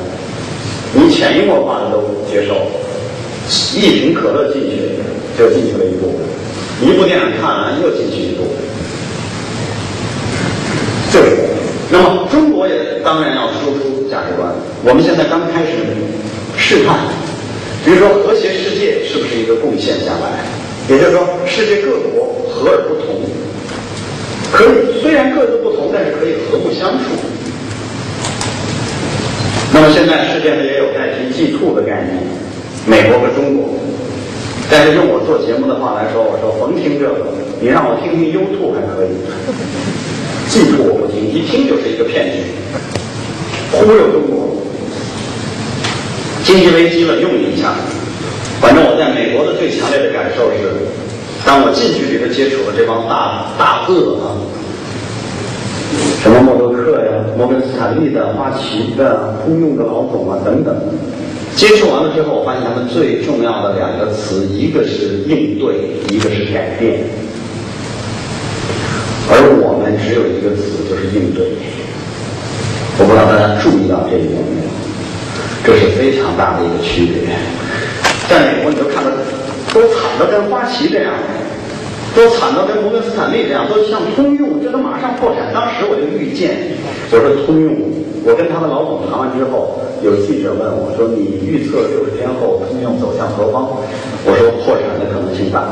[0.94, 1.98] 你潜移默化的都
[2.30, 2.62] 接受，
[3.74, 4.93] 一瓶可乐进去
[5.38, 6.14] 就进去了一步，
[6.82, 8.44] 一部电影看完又进去一步，
[11.12, 11.36] 就是。
[11.90, 12.74] 那么中国也
[13.04, 14.50] 当然要输出价值观。
[14.82, 15.84] 我们现在刚开始
[16.56, 16.96] 试探，
[17.84, 20.42] 比如说和谐世界是不是一个贡献将来？
[20.88, 23.20] 也就是说，世界各国和而不同。
[24.50, 27.04] 可以，虽然各自不同，但是可以和睦相处。
[29.72, 32.16] 那么现在世界上也有代替 G two 的概念，
[32.86, 33.74] 美国和中国。
[34.74, 37.30] 但是用我做节目的话来说，我说甭听这个，
[37.62, 39.14] 你让我听听 YouTube 还可以
[40.50, 42.42] ，G two 我不听，一听就是一个骗局，
[43.70, 44.50] 忽悠中国。
[46.42, 47.70] 经济危机了，用一下。
[48.60, 50.90] 反正我在美国的最强烈的感受是。
[51.46, 54.32] 当我近距离的接触了这帮大大鳄啊，
[56.22, 60.74] 什么默多克呀、摩根斯坦利的、花旗的、通用的老总啊等等，
[61.56, 65.74] 接触完了之后，我发现他们最重要的两个词，一个是应对，
[66.10, 67.00] 一个是改变，
[69.30, 71.46] 而我们只有一个词，就是应对。
[72.98, 74.68] 我不知道大家注意到这一点没有？
[75.64, 77.34] 这是非常大的一个区别。
[78.28, 79.10] 在美国，你都看到。
[79.72, 81.12] 都惨的跟花旗这样，
[82.14, 85.52] 都惨到跟摩根斯坦利这样，都像通用，这都马上破产。
[85.52, 86.56] 当时我就预见，
[87.10, 87.74] 我说通用，
[88.22, 93.66] 我跟他的老总谈完之后，有记者问我说：“你预测六十天后通用走向何方？”
[94.24, 95.66] 我说：“破产的可能性大。”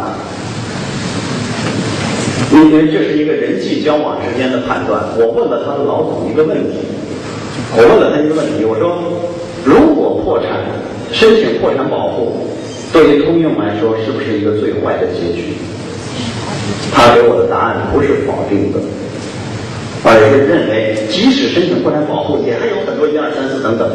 [2.53, 5.01] 因为这是一个人际交往之间的判断。
[5.17, 6.81] 我问了他的老总一个问题，
[7.79, 8.99] 我问了他一个问题，我说
[9.65, 10.67] ：“如果破产，
[11.13, 12.35] 申请破产保护。”
[12.93, 15.55] 对于通用来说，是不是一个最坏的结局？
[16.93, 18.79] 他给我的答案不是否定的，
[20.05, 23.89] 而是认为即使申请破产保护，也还有很多一二三四等等，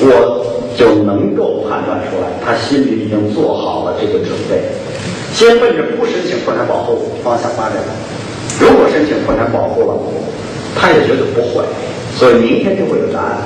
[0.00, 4.64] 我就能够判断出来，他心里已经做好了这个准备，
[5.34, 7.76] 先奔着不申请破产保护方向发展。
[8.58, 9.98] 如果申请破产保护了，
[10.74, 11.62] 他也觉得不会，
[12.16, 13.38] 所以明天就会有答案。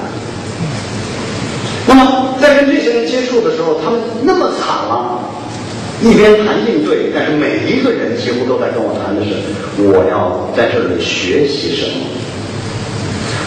[1.88, 5.20] 那么，在跟这些人接触的时候，他们那么惨了，
[6.02, 9.32] 一边谈应对，但是每一个人几乎都在跟我谈的是：
[9.82, 12.04] 我要在这里学习什么？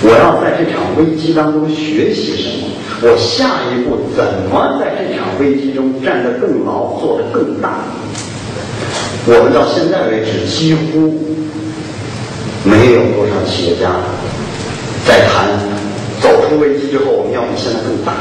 [0.02, 2.68] 我要在这场危机当中学习什么？
[3.02, 7.86] 我下一步怎么在这场危机中站得更牢，做得更大？
[9.28, 11.14] 我们到现在为止几乎
[12.64, 13.92] 没有多少企业家
[15.06, 15.48] 在谈。
[16.20, 18.12] 走出危机之后，我们要比现在更大。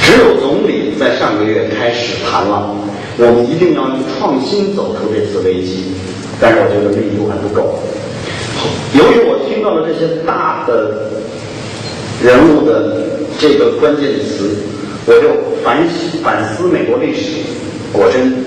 [0.00, 0.71] 只有总理
[1.02, 2.76] 在上个月开始谈了，
[3.18, 5.92] 我们一定要用创新走出这次危机。
[6.40, 7.78] 但是我觉得力度还不够。
[8.94, 11.10] 由于我听到了这些大的
[12.22, 13.06] 人物的
[13.38, 14.58] 这个关键词，
[15.06, 15.28] 我就
[15.64, 17.40] 反思反思美国历史，
[17.92, 18.44] 果真。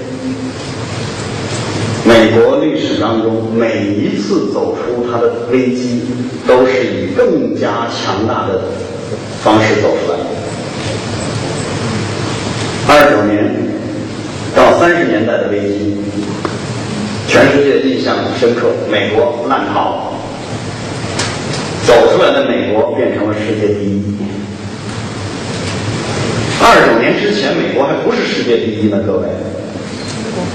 [2.05, 6.01] 美国历史当中，每一次走出它的危机，
[6.47, 8.61] 都是以更加强大的
[9.43, 10.17] 方式走出来。
[12.87, 13.43] 二九年
[14.55, 15.97] 到三十年代的危机，
[17.27, 20.13] 全世界印象深刻，美国烂套，
[21.85, 24.03] 走出来的美国变成了世界第一。
[26.61, 29.27] 二九年之前，美国还不是世界第一呢，各位。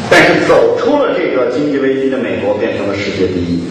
[0.09, 3.65] 但是走出了这个经济危机的美国变成了世界第一。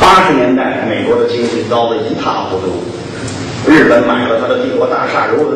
[0.00, 5.50] 八十年代美国的经济糟得一塌糊涂，日本买了他的帝国大厦，如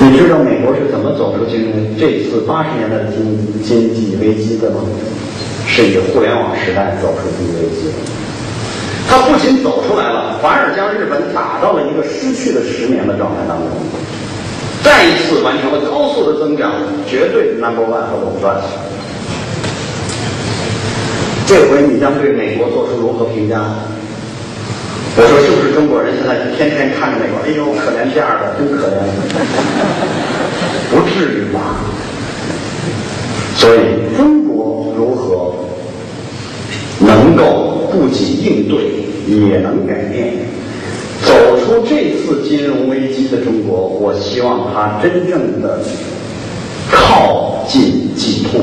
[0.00, 4.80] 你知道美国是怎么走出经这次八十年代的经经济危机的吗？
[5.66, 7.94] 是以互联网时代走出经济危机的。
[9.08, 13.68] 他不仅走出来了，反而将日本打到了一个失去了十年的状态当中。
[14.82, 16.72] 再一次完成了高速的增长，
[17.06, 18.60] 绝对的 number one 和垄断。
[21.46, 23.62] 这回你将对美国做出如何评价？
[25.16, 28.98] 我说是不是中国人现在天天看着美国，哎呦可怜这样的，真可怜，
[30.90, 31.78] 不至于吧？
[33.56, 35.54] 所以中国如何
[36.98, 40.34] 能够不仅应对，也能改变，
[41.22, 45.78] 走出这次金融危机的中国，我希望它真正的
[46.90, 48.58] 靠近极兔，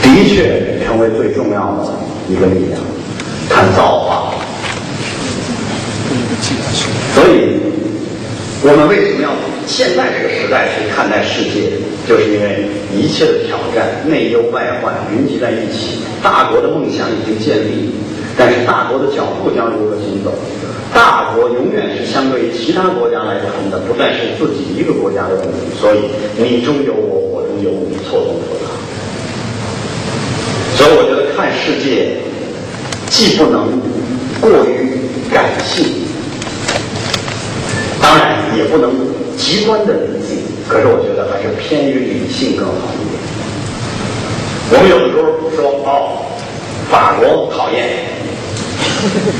[0.00, 1.92] 的确成为最重要的
[2.28, 2.80] 一个力量。
[3.50, 4.32] 看造化，
[7.14, 7.58] 所以，
[8.62, 9.30] 我们为什么要
[9.66, 11.74] 现在这个时代去看待世界？
[12.08, 17.90] 就是因为一切的挑战、内忧外患云集在一起，大国的梦想已经建立，
[18.38, 20.32] 但是大国的脚步将如何行走？
[20.94, 25.74] 大国永远是相对于其他国家来谈的，不再是自己一个国家的问题。
[25.78, 26.06] 所以，
[26.38, 28.70] 你中有我，我中有你，错综复杂。
[30.78, 32.16] 所以，我觉得看世界。
[33.10, 33.68] 既不能
[34.40, 34.96] 过于
[35.30, 35.84] 感性，
[38.00, 38.90] 当然也不能
[39.36, 40.38] 极端的理性。
[40.68, 43.20] 可是我觉得还是偏于理性更好一点。
[44.72, 46.22] 我们有的时候说哦，
[46.88, 48.06] 法国讨厌，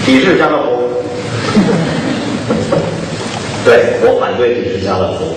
[0.04, 0.90] 抵制家乐福。
[3.64, 5.36] 对我反对抵制家乐福，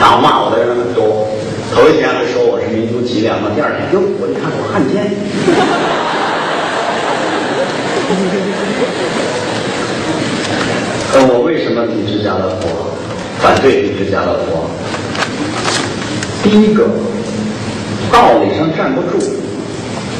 [0.00, 1.28] 然后骂我的人很多。
[1.72, 5.14] 头一天还说我是民族脊梁嘛，第二天哟，我一看我汉奸。
[11.14, 12.68] 呃，我为什么抵制家乐福？
[13.40, 14.64] 反对抵制家乐福？
[16.42, 16.88] 第一个，
[18.12, 19.18] 道理上站不住。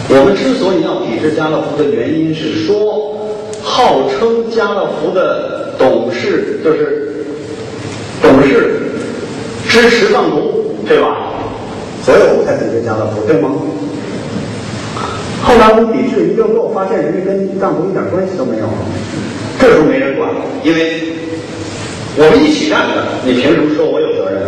[0.09, 3.17] 我们之所以要抵制家乐福的原因是说，
[3.63, 7.25] 号称家乐福的董事就是
[8.21, 8.91] 董事
[9.69, 11.07] 支持藏独，对吧？
[12.05, 13.51] 所以我们才抵制家乐福，对吗？
[15.43, 18.69] 后来我们抵制一个个，发现人家跟藏族一点关系都没有，
[19.59, 21.03] 这时候没人管了，因为
[22.17, 24.41] 我们一起干的，你凭什么说我有责任？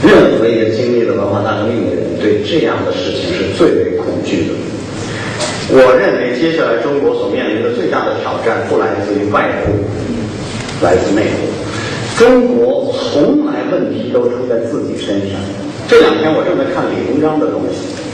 [0.00, 4.54] 任何一个经历了文化大革命的人，对这样的事情是最为恐惧的。
[5.72, 9.76] 我认为接下来中国所面临的最大的挑战，不来自于外部，
[10.84, 11.48] 来自内部。
[12.16, 15.40] 中国从来问题都出在自己身上。
[15.88, 18.09] 这两天我正在看李鸿章的东西。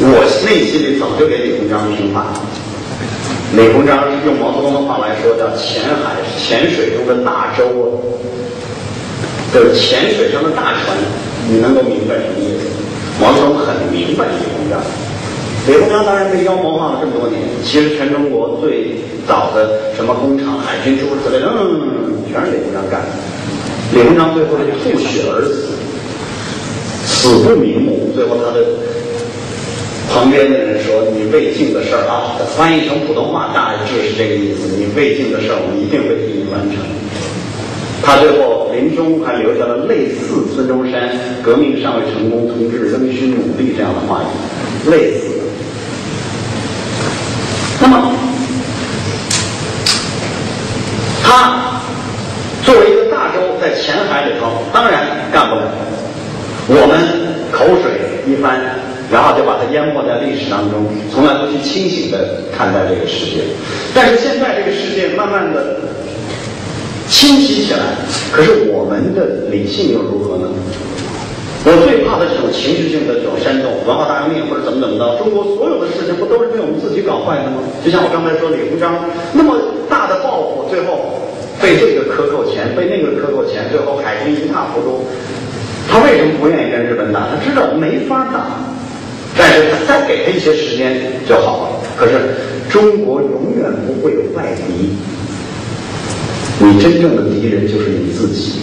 [0.00, 2.24] 我内心里早就给李鸿章平反。
[3.54, 8.00] 李鸿章用毛泽东的话来说，叫“浅海浅水中的大舟”，
[9.52, 10.96] 就是浅水上的大船。
[11.46, 12.72] 你能够明白什么意思？
[13.20, 14.80] 毛泽东很明白李鸿章。
[15.68, 18.96] 李鸿章当然被妖魔化了这么多年，其实全中国最
[19.28, 23.12] 早的什么工厂、海军诸如此类的，嗯，全是李鸿章干的。
[23.92, 25.76] 李鸿章最后是吐血而死，
[27.04, 28.10] 死不瞑目。
[28.16, 28.64] 最后他的。
[30.10, 34.76] 旁边的人说：“你未尽的事儿啊，翻译成普通话大致是这个意思。
[34.76, 36.78] 你未尽的事儿，我们一定会替你完成。”
[38.04, 41.08] 他最后临终还留下了类似孙中山
[41.42, 45.28] “革命尚未成功，同志仍需努力”这样的话语，类似。
[47.80, 48.12] 那么，
[51.22, 51.80] 他
[52.64, 55.62] 作为一个大舟在浅海里头，当然干不了。
[56.68, 56.98] 我们
[57.50, 57.92] 口水
[58.26, 58.60] 一翻。
[59.12, 63.44] 然后就把它淹没在历史当中，从来不去清醒的看待这个世界。
[63.94, 65.76] 但是现在这个世界慢慢的
[67.08, 67.92] 清晰起来，
[68.32, 70.48] 可是我们的理性又如何呢？
[71.64, 77.62] 我最怕的这种情绪性的这种煽动，文化大革命或者怎么怎么着，中国所有的事情不都是被我们自己搞坏的吗？
[77.84, 78.98] 就像我刚才说李鸿章
[79.30, 79.54] 那么
[79.92, 81.20] 大的抱负，最后
[81.60, 85.06] 被这个克扣钱，被那个克扣钱，最后海军一塌糊涂。
[85.86, 87.28] 他为什么不愿意跟日本打？
[87.30, 88.58] 他知道没法打。
[89.36, 91.68] 但是再给他一些时间就好了。
[91.96, 92.12] 可是
[92.70, 94.90] 中国永远不会有外敌，
[96.58, 98.60] 你真正的敌人就是你自己。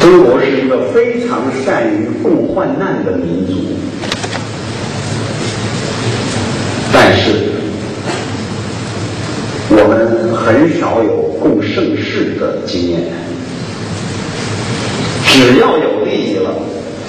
[0.00, 3.52] 中国是一个非常善于共患难的民族，
[6.92, 7.50] 但是
[9.70, 13.00] 我们很少有共盛世的经验。
[15.26, 16.54] 只要有利益了。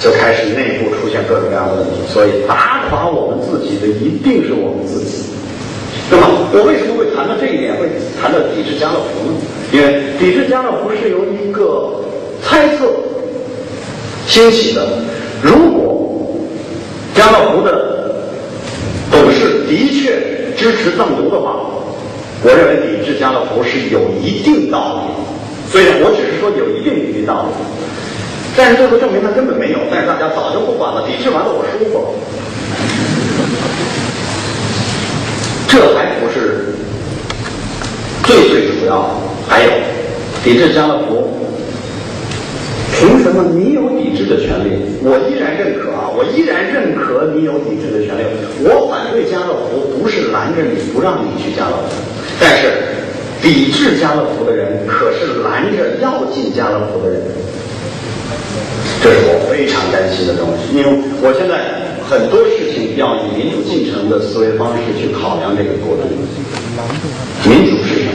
[0.00, 5.28] 就开始内部出现各种各样的问题，所以打垮我们自己的一定是我们自己，
[6.10, 6.24] 那么？
[6.52, 7.86] 我为什么会谈到这一点，会
[8.20, 9.36] 谈到抵制家乐福呢？
[9.70, 12.00] 因为抵制家乐福是由一个
[12.42, 12.90] 猜测
[14.26, 14.88] 兴起的。
[15.42, 16.40] 如果
[17.14, 18.24] 家乐福的
[19.12, 20.16] 董事的确
[20.56, 21.60] 支持藏独的话，
[22.42, 25.12] 我认为抵制家乐福是有一定道理。
[25.70, 27.52] 所以我只是说有一定一定道理。
[28.56, 32.08] 但是最后证明他根本没有，但是大家早就不管了，抵制完了我舒服了。
[35.68, 36.74] 这还不是
[38.24, 39.08] 最最主要的，
[39.48, 39.70] 还有
[40.42, 41.28] 抵制家乐福。
[42.92, 44.82] 凭什么你有抵制的权利？
[45.00, 48.22] 我依然认可啊，我依然认可你有抵制的权利。
[48.60, 51.94] 我反对家乐福，不是拦着你不让你去家乐福，
[52.38, 52.72] 但是
[53.40, 57.22] 抵制家乐福的人可是拦着要进家乐福的人。
[59.02, 60.88] 这是我非常担心的东西，因为
[61.22, 61.54] 我现在
[62.04, 66.04] 很多事情要以民主进程的思维方式去考量这个过程。
[67.48, 68.09] 民主是什么？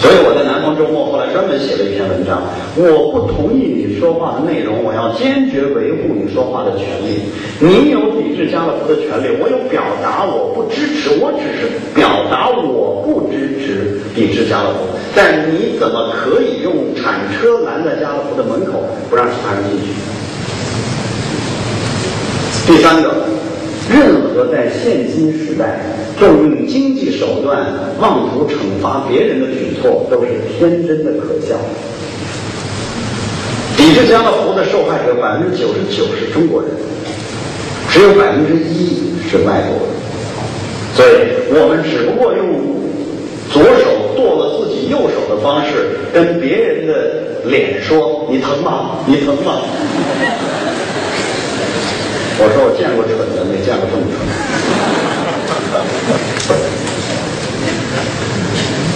[0.00, 2.42] 所以我在南方周末后来专门写了一篇文章，
[2.74, 7.22] 我不同意你说话的内容，我要坚决维护你说话的权利。
[7.60, 14.90] 你有抵制家乐福的权利，我有表达我不支持，我只是表达我不支持抵制家乐福。
[15.14, 19.94] 但你怎么可以用铲车拦在家乐福的门口，不让其他人进去？
[22.66, 23.14] 第三个，
[23.92, 25.80] 任何在现今时代
[26.18, 27.66] 动用经济手段
[28.00, 30.28] 妄图惩罚别人的举措，都是
[30.58, 31.56] 天真的可笑。
[33.76, 36.70] 抵制家乐福的受害者百分之九十九是中国人，
[37.90, 39.92] 只有百分之一是外国人，
[40.94, 41.08] 所以
[41.50, 42.46] 我们只不过用
[43.50, 46.92] 左手剁了自己右手的方式，跟别人的
[47.44, 48.98] 脸说：“你疼吗？
[49.06, 49.60] 你疼吗？”
[52.38, 54.16] 我说我见过蠢的，没见过这么蠢。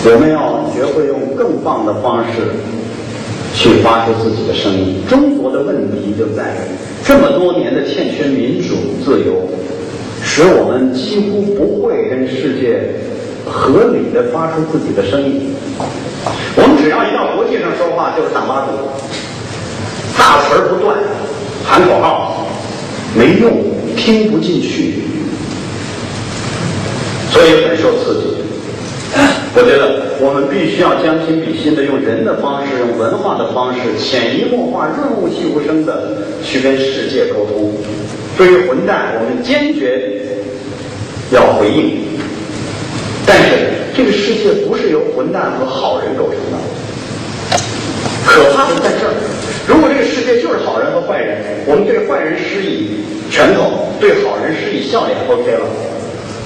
[0.09, 2.55] 我们要学会用更棒的方式
[3.55, 5.03] 去发出自己的声音。
[5.09, 6.59] 中国的问题就在于
[7.05, 9.49] 这么多年的欠缺民主自由，
[10.23, 12.95] 使我们几乎不会跟世界
[13.45, 15.55] 合理的发出自己的声音。
[16.57, 18.73] 我们只要一到国际上说话，就是党巴主，
[20.17, 20.97] 大词儿不断，
[21.65, 22.46] 喊口号。
[23.17, 23.65] 没用，
[23.97, 24.95] 听不进去，
[27.33, 28.37] 所以很受刺激。
[29.55, 37.73] 我觉得我们必须要将心比心的，用人的方式，用文化的方式，潜移默化、润物细无声的去跟世界沟通。
[38.37, 40.21] 对于混蛋，我们坚决
[41.33, 42.03] 要回应。
[43.25, 43.49] 但是
[43.97, 46.59] 这个世界不是由混蛋和好人构成的，
[48.27, 49.15] 可怕的在这儿。
[49.67, 55.67] 如果这个世界就是好人和坏人，我们对坏人施以拳头，对好人施以笑脸，OK 了。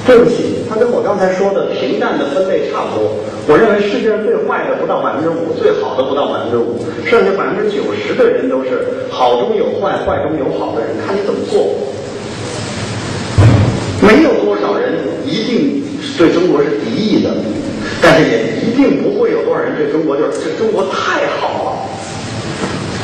[0.07, 3.13] 对不起，他跟我刚才说的平淡的分类差不多。
[3.47, 11.77] 我认为世界上最坏的不到百分之五，最好的不到百分之五，剩下百分之九十的人都是好中有坏，坏中有好的人，看你怎么做。
[14.01, 14.97] 没有多少人
[15.29, 15.85] 一定
[16.17, 17.29] 对中国是敌意的，
[18.01, 21.69] 但是也一定不会有多少人对中国就是这中国太好了。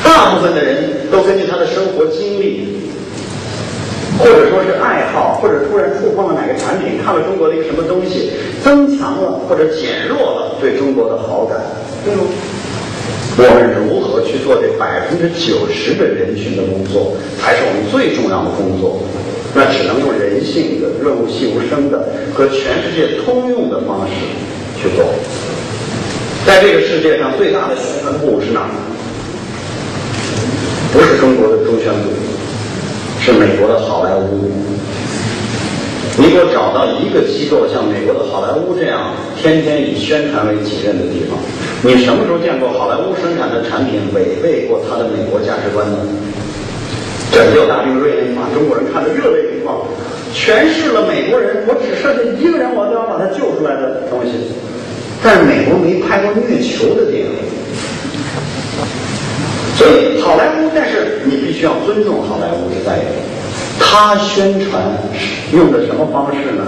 [0.07, 2.79] 大部分的人都根据他的生活经历，
[4.19, 8.31] 或者说是爱好，或者突然触碰了哪个产品，看了中国的一个什么东西，
[8.63, 11.59] 增强了或者减弱了对中国的好感。
[12.05, 12.23] 对吗？
[13.37, 17.13] 我们如何去做这百分之九十的人群的工作，
[17.43, 19.03] 才是我们最重要的工作。
[19.55, 24.15] 那只能用人性的、润物细无声的和全世界通用的方式
[24.81, 25.05] 去做。
[26.47, 28.71] 在这个世界上，最大的宣传部是哪儿？
[30.97, 32.09] 不是中国的中宣部，
[33.21, 34.49] 是美国的好莱坞。
[36.17, 41.37] 你给我找到一个机构像美国的好莱坞这样天天以宣传为己任的地方，
[41.85, 46.01] 你什么时候见过好莱坞生产的产品违背过他的美国价值观呢？
[47.29, 49.85] 拯救大兵瑞恩把中国人看得热泪盈眶，
[50.33, 54.33] 诠释了美国人我只剩下一个人我都要把他救出来的东西。
[55.23, 57.37] 但是美国没拍过虐囚的电影。
[59.87, 63.03] 所以好莱坞，但是你必须要尊重好莱坞是在于，
[63.79, 64.83] 他宣传
[65.53, 66.67] 用的什么方式呢？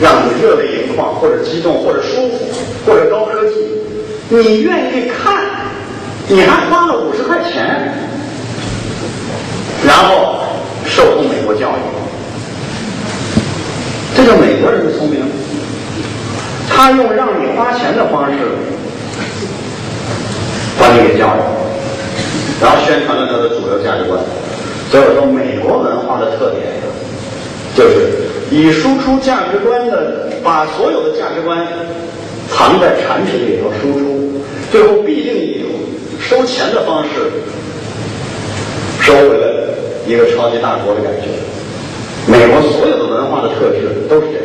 [0.00, 2.38] 让你热泪盈眶，或者激动，或者舒服，
[2.86, 3.56] 或者高科技，
[4.30, 5.44] 你愿意看，
[6.28, 7.92] 你还花了五十块钱，
[9.86, 10.40] 然后
[10.86, 11.80] 受过美国教育，
[14.16, 15.20] 这叫美国人的聪明。
[16.70, 18.38] 他用让你花钱的方式
[20.78, 21.44] 把你给教育了。
[22.60, 24.20] 然后宣传了他的主流价值观，
[24.90, 26.66] 所以我说美国文化的特点
[27.74, 31.66] 就是以输出价值观的，把所有的价值观
[32.50, 35.64] 藏在产品里头输出，最后必定以
[36.20, 37.08] 收钱的方式
[39.00, 39.46] 收回来
[40.06, 41.28] 一个超级大国的感觉。
[42.26, 44.44] 美国所有的文化的特质都是这样，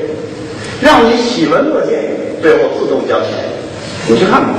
[0.82, 3.30] 让你喜闻乐见，最后自动交钱。
[4.08, 4.54] 你去看吧，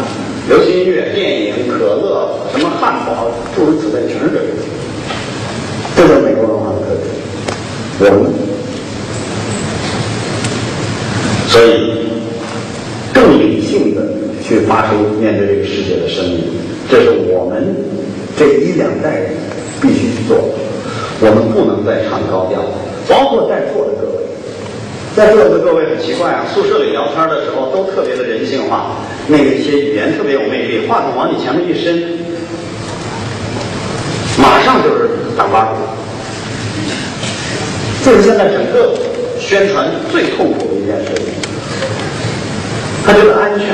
[0.48, 4.44] 流行音乐、电影、可乐、什么汉堡，诸如此类，全是这个。
[5.96, 7.04] 这就是美国文化的特点。
[7.98, 8.30] 我们，
[11.48, 12.06] 所以
[13.12, 14.02] 更理性的
[14.44, 16.44] 去发出面对这个世界的声音，
[16.88, 17.74] 这是我们
[18.36, 19.30] 这一两代人
[19.82, 20.42] 必须去做的。
[21.18, 22.62] 我们不能再唱高调，
[23.08, 24.15] 包括在座的各位。
[25.16, 28.98] 在座的各位很奇怪啊，宿舍里聊天的时候都特别的人性化，
[29.28, 32.18] 那个一些语言特别有魅力，话筒往你前面一伸，
[34.36, 35.76] 马上就是打巴掌。
[38.04, 38.92] 这是现在整个
[39.40, 41.32] 宣传最痛苦的一件事情。
[43.06, 43.68] 他觉得安全，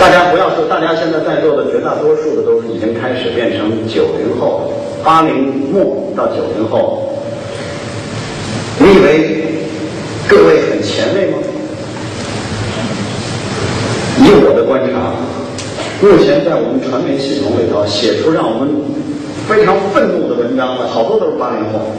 [0.00, 4.72] 大家不要说，大家现在在座的绝大多数的都是已经开始变成九零后、
[5.04, 7.02] 八零末到九零后。
[8.78, 9.44] 你以为
[10.28, 11.38] 各位很前卫吗？
[14.18, 15.12] 以我的观察，
[16.00, 18.68] 目前在我们传媒系统里头写出让我们
[19.46, 21.92] 非常愤怒的文章的，好多都是八零后。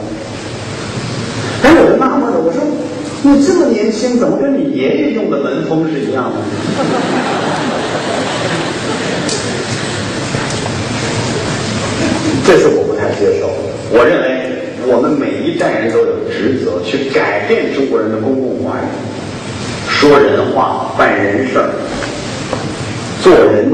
[1.62, 2.60] 哎，我就纳闷了，我说
[3.22, 6.36] 你这么年轻，怎么跟你爷爷用的文风是一样的？
[12.46, 13.48] 这是我不太接受。
[13.90, 14.57] 我认为
[14.90, 18.88] 我们每一代人都有职责去改变中国人的公共话语，
[19.86, 21.68] 说人话，办人事儿，
[23.22, 23.70] 做人、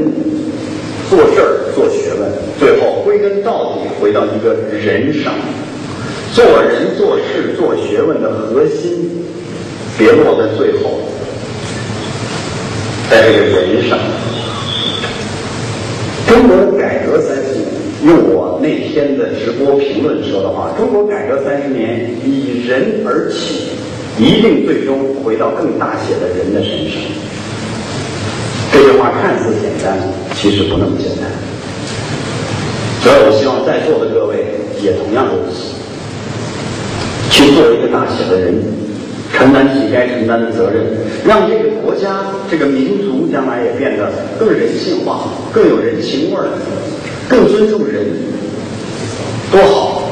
[1.09, 2.29] 做事儿、做学问，
[2.59, 5.33] 最后归根到底回到一个人上。
[6.33, 9.23] 做人做事做学问的核心，
[9.97, 10.99] 别落在最后，
[13.09, 13.97] 在这个人上。
[16.27, 17.37] 中国的改革三，
[18.05, 23.69] 用我那天的直播评论说的话，中国改革三十年，以人而起，
[24.19, 27.01] 一定最终回到更大写的人的身上。
[28.71, 29.97] 这句话看似简单，
[30.35, 31.25] 其实不那么简单。
[33.01, 34.53] 所以我希望在座的各位
[34.83, 35.73] 也同样如此。
[37.31, 38.61] 去做一个大写的人，
[39.33, 40.85] 承担起该承担的责任，
[41.25, 42.21] 让这个国家、
[42.51, 46.45] 这个民族将来也变得更人性化、更有人情味儿、
[47.29, 48.05] 更尊重人，
[49.51, 50.03] 多好！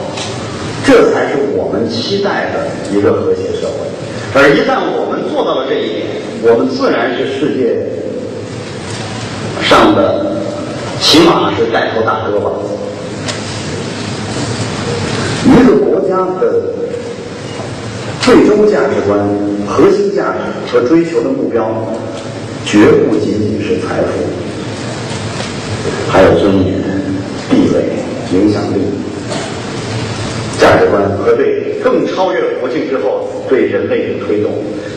[0.85, 3.87] 这才是我们期待的一个和谐社会。
[4.33, 6.07] 而一旦我们做到了这一点，
[6.41, 7.85] 我们自然是世界
[9.61, 10.37] 上的，
[10.99, 12.51] 起码是带头大哥吧。
[15.45, 16.73] 一个国家的。
[18.21, 19.19] 最终价值观、
[19.67, 20.39] 核心价值
[20.71, 21.93] 和追求的目标，
[22.65, 24.07] 绝不仅仅是财富，
[26.09, 26.73] 还有尊严、
[27.73, 28.77] 地位、影响力、
[30.59, 34.51] 价值观和对更超越国境之后对人类的推动，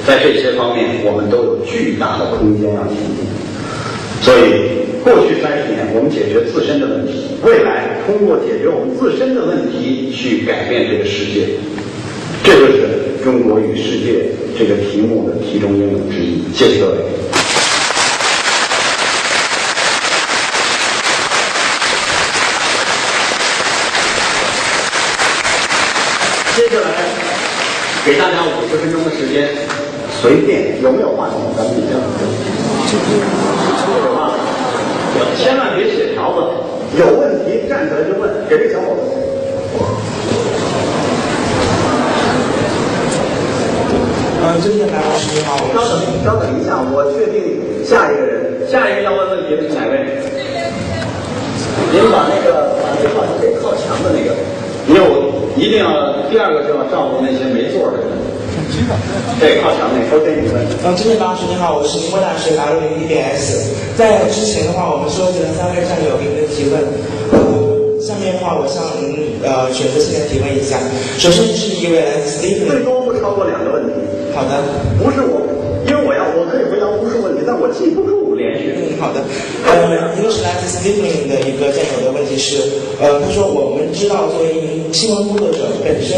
[0.06, 3.24] 在这些方面，我们都有巨大的空间要前进。
[4.20, 11.46] 所以，过去三十年我们解决自身的问题，未来通过解决我们自身的问题去改变这个世界，
[12.44, 13.06] 这就是。
[13.24, 14.22] 中国与世界
[14.56, 16.44] 这个题目的题中应有之意。
[16.54, 16.96] 谢谢各位。
[28.06, 29.48] 给大家五十分钟的时间，
[30.22, 31.98] 随便有没有话筒，咱们比较。
[33.98, 34.30] 有吗？
[35.36, 36.38] 千万别写条子，
[36.96, 39.02] 有问题站起来就问，给这小伙子。
[44.40, 50.06] 呃，尊敬的老师你好，稍等，稍等一下，我确定下一个人，下一个要问问题的是哪位？
[51.90, 54.30] 您把那个把那话筒给靠墙的那个，
[54.86, 55.25] 因为我
[55.56, 58.06] 一定要第二个是要照顾那些没座的人。
[59.40, 60.16] 对，靠墙那个。
[60.16, 60.60] OK，你问。
[60.84, 63.72] 嗯，尊敬白老师你好，我是宁波大学 W 一点 S。
[63.96, 66.76] 在之前的话，我们收集了三位战友给您的提问。
[67.32, 70.76] 呃，下面的话，我向您呃选择性的提问一下。
[71.16, 73.96] 首先是一位来自 Stephen，最多不超过两个问题。
[74.34, 74.60] 好的，
[75.00, 75.40] 不是我，
[75.88, 78.25] 因为我要我可以回答无数问题，但我记不住。
[78.54, 79.24] 嗯，好的。
[79.66, 82.56] 呃，一个是来自 Stephen 的一个战友的问题是，
[83.00, 86.16] 呃，他说我们知道作为一名新闻工作者，本身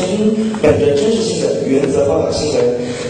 [0.60, 2.58] 本着真实性的原则报道新闻，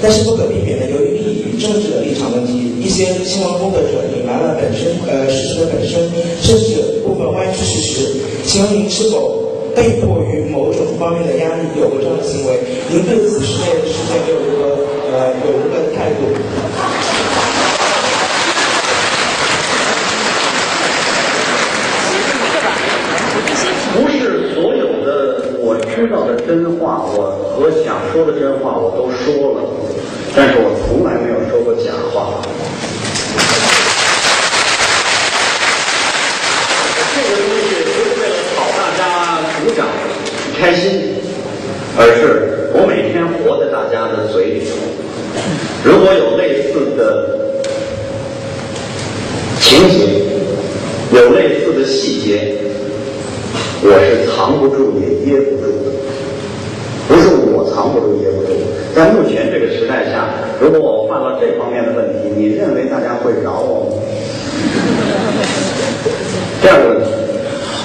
[0.01, 5.99] 但是不可避免的，由于利益政治的立场问题，一些新闻工作者隐瞒了本身呃事实的本身，
[6.40, 8.15] 甚至部分歪曲事实。
[8.45, 9.43] 请问您是否
[9.74, 12.61] 被迫于某种方面的压力有过这样的行为？
[12.90, 14.86] 您对此事件事件有任何？
[15.11, 17.48] 呃，有一个态度。
[26.49, 29.69] 真话我和想说的真话我都说了
[30.35, 32.41] 但是我从来没有说过假话。
[37.12, 39.87] 这个东西不是为了讨大家鼓掌
[40.59, 41.16] 开心
[41.99, 44.62] 而是我每天活在大家的嘴里。
[45.85, 47.53] 如果有类似的
[49.61, 50.23] 情节
[51.12, 52.55] 有类似的细节
[53.83, 55.98] 我是藏不住也掖不住的。
[57.78, 58.50] 藏不住掖不住，
[58.92, 64.02] 在目前这个时代下，如果我犯了这方面的问题，你认为大家会饶我吗？
[66.60, 67.06] 第二个问题，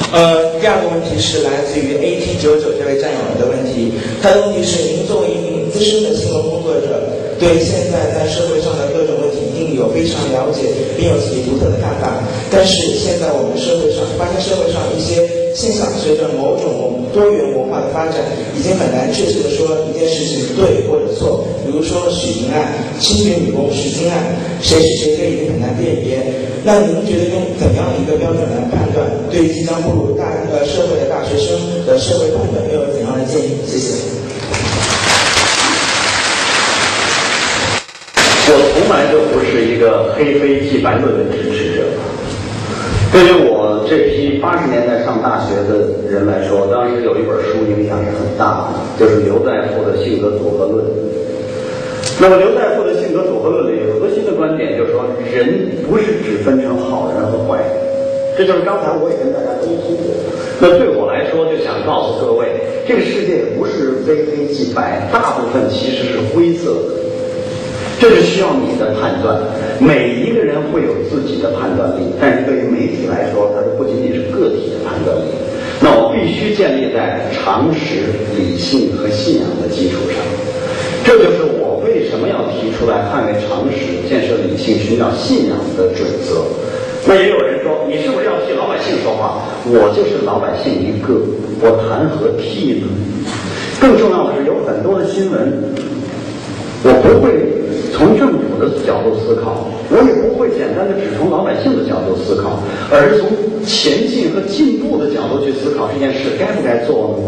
[0.10, 12.18] 呃，第二个问题是来自于 AT 九九这位战友的问题，他的问题是：您作为一名资深的新闻工作者，对现在在社会上的各种问题一定有非常了解，并有自己独特的看法。
[12.50, 15.22] 但是现在我们社会上发现社会上一些
[15.54, 18.16] 现象，随着某种多元文化的发展，
[18.58, 21.46] 已经很难确切的说一件事情对或者错。
[21.66, 24.18] 比如说许晴案、清洁女工徐晶案，
[24.62, 26.18] 谁是谁非已经很难辨别。
[26.64, 31.56] 那您觉得用怎样的一个标准来判断，对即将步入大呃社会的大学生
[31.86, 33.62] 的社会判断又有怎样的建议？
[33.68, 33.94] 谢谢。
[38.46, 41.02] 我从来就不是一个黑非即白的
[41.32, 41.53] 支持者。
[43.14, 50.84] 对于我这批八十年代上大学的人来说，当时有一本书影响是很大的，就是刘在富的性格组合论。
[52.20, 57.70] 那么刘在富的性格组合论里核心的观点就是说，人不是只分成好人和坏人，
[58.36, 60.10] 这就是刚才我也跟大家沟通过。
[60.58, 62.50] 那对我来说，就想告诉各位，
[62.88, 67.13] 这个世界不是非黑即白，大部分其实是灰色的。
[68.04, 69.40] 这是需要你的判断。
[69.80, 75.32] 每一个人会有自己的判断力，但是对于媒体来说，它不仅仅是个体的判断力。
[75.80, 80.20] 那我必须建立在常识、理性和信仰的基础上。
[81.06, 86.44] 这就是我为什么要提出来捍卫常识、建设理性、寻找信仰的准则。
[87.08, 89.40] 那也有人说，你是不是要替老百姓说话？
[89.64, 91.24] 我就是老百姓一个，
[91.64, 92.88] 我谈何替呢？
[93.80, 95.72] 更重要的是，有很多的新闻，
[96.84, 97.53] 我不会
[98.04, 102.60] 从政府的角度思考，我也不会简单的只从老百姓的角度思考，
[102.92, 103.32] 而是从
[103.64, 107.24] 前进和进步的角度去思考这件事该不该做呢？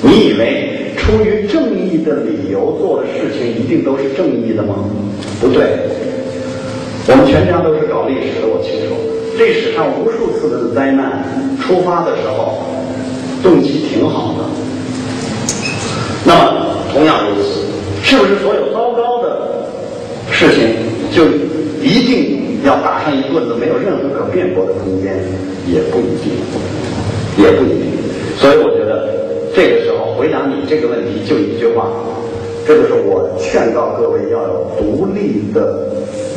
[0.00, 4.76] 你以为出于正义的理由做的事情一定都是正义的吗？
[5.38, 5.84] 不对，
[7.08, 8.96] 我们全家都是搞历史的，我清楚，
[9.36, 11.28] 历史上无数次的灾难
[11.60, 12.64] 出发的时候，
[13.42, 14.48] 动机挺好的。
[16.24, 17.68] 那么同样如此，
[18.02, 19.15] 是不是所有糟糕
[20.36, 20.68] 事情
[21.10, 21.24] 就
[21.82, 25.16] 一定要打上一棍子，没有任何可辩驳的空间？
[25.66, 26.36] 也不一定，
[27.38, 27.96] 也不一定。
[28.36, 29.08] 所以我觉得
[29.54, 31.90] 这个时候回答你这个问题就一句话，
[32.66, 35.88] 这就是我劝告各位要有独立的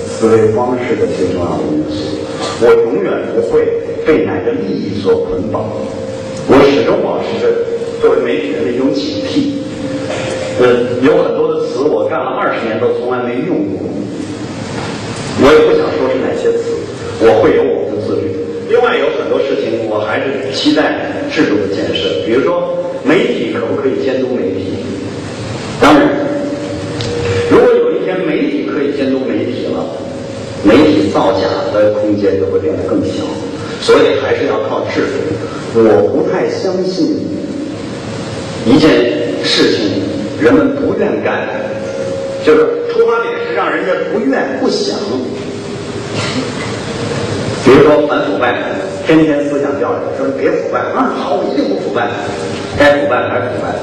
[0.07, 2.17] 思维方式的最重要的因素。
[2.61, 3.67] 我永远不会
[4.07, 5.67] 被哪个利益所捆绑，
[6.47, 7.51] 我始终保持着
[8.01, 9.59] 作为媒体人的一种警惕。
[10.59, 13.87] 呃，有很多的词我干了二十年都从来没用过，
[15.39, 16.75] 我也不想说是哪些词，
[17.23, 18.35] 我会有我的自律。
[18.67, 22.75] 另外有很多事情我还是期待制度的建设，比如说
[23.07, 24.83] 媒体可不可以监督媒体？
[25.79, 26.27] 当然，
[27.49, 29.79] 如果有一天媒体可以监督媒体了，
[30.61, 33.23] 媒体造假的空间就会变得更小，
[33.79, 35.87] 所以还是要靠制度。
[35.87, 37.15] 我不太相信
[38.67, 38.89] 一件
[39.41, 39.98] 事情。
[40.41, 41.47] 人们不愿干，
[42.45, 44.97] 就是出发点是让人家不愿不想。
[47.65, 48.57] 比如说反腐败，
[49.05, 52.07] 天天思想教育说你别腐败，啊好，我一定不腐败，
[52.79, 53.75] 该腐败还是腐败。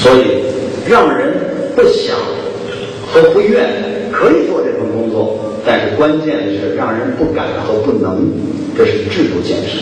[0.00, 0.44] 所以
[0.90, 1.32] 让人
[1.76, 2.16] 不想
[3.12, 3.64] 和不愿
[4.12, 8.28] 可以做这份工作，但是关键的是让人不敢和不能，
[8.76, 9.78] 这是制度建设。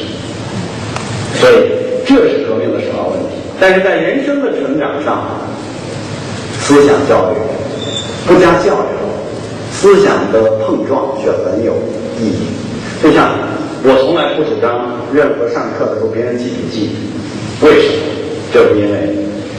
[1.40, 1.72] 所以
[2.06, 3.41] 这是革命的首要问题。
[3.62, 5.38] 但是在人生的成长上，
[6.58, 7.36] 思想教育
[8.26, 8.90] 不加教育，
[9.70, 11.72] 思想的碰撞却很有
[12.20, 12.50] 意义。
[13.00, 13.38] 就像
[13.84, 16.90] 我从来不主张任何上课的时候别人记笔记，
[17.64, 18.02] 为什么？
[18.52, 19.14] 就是因为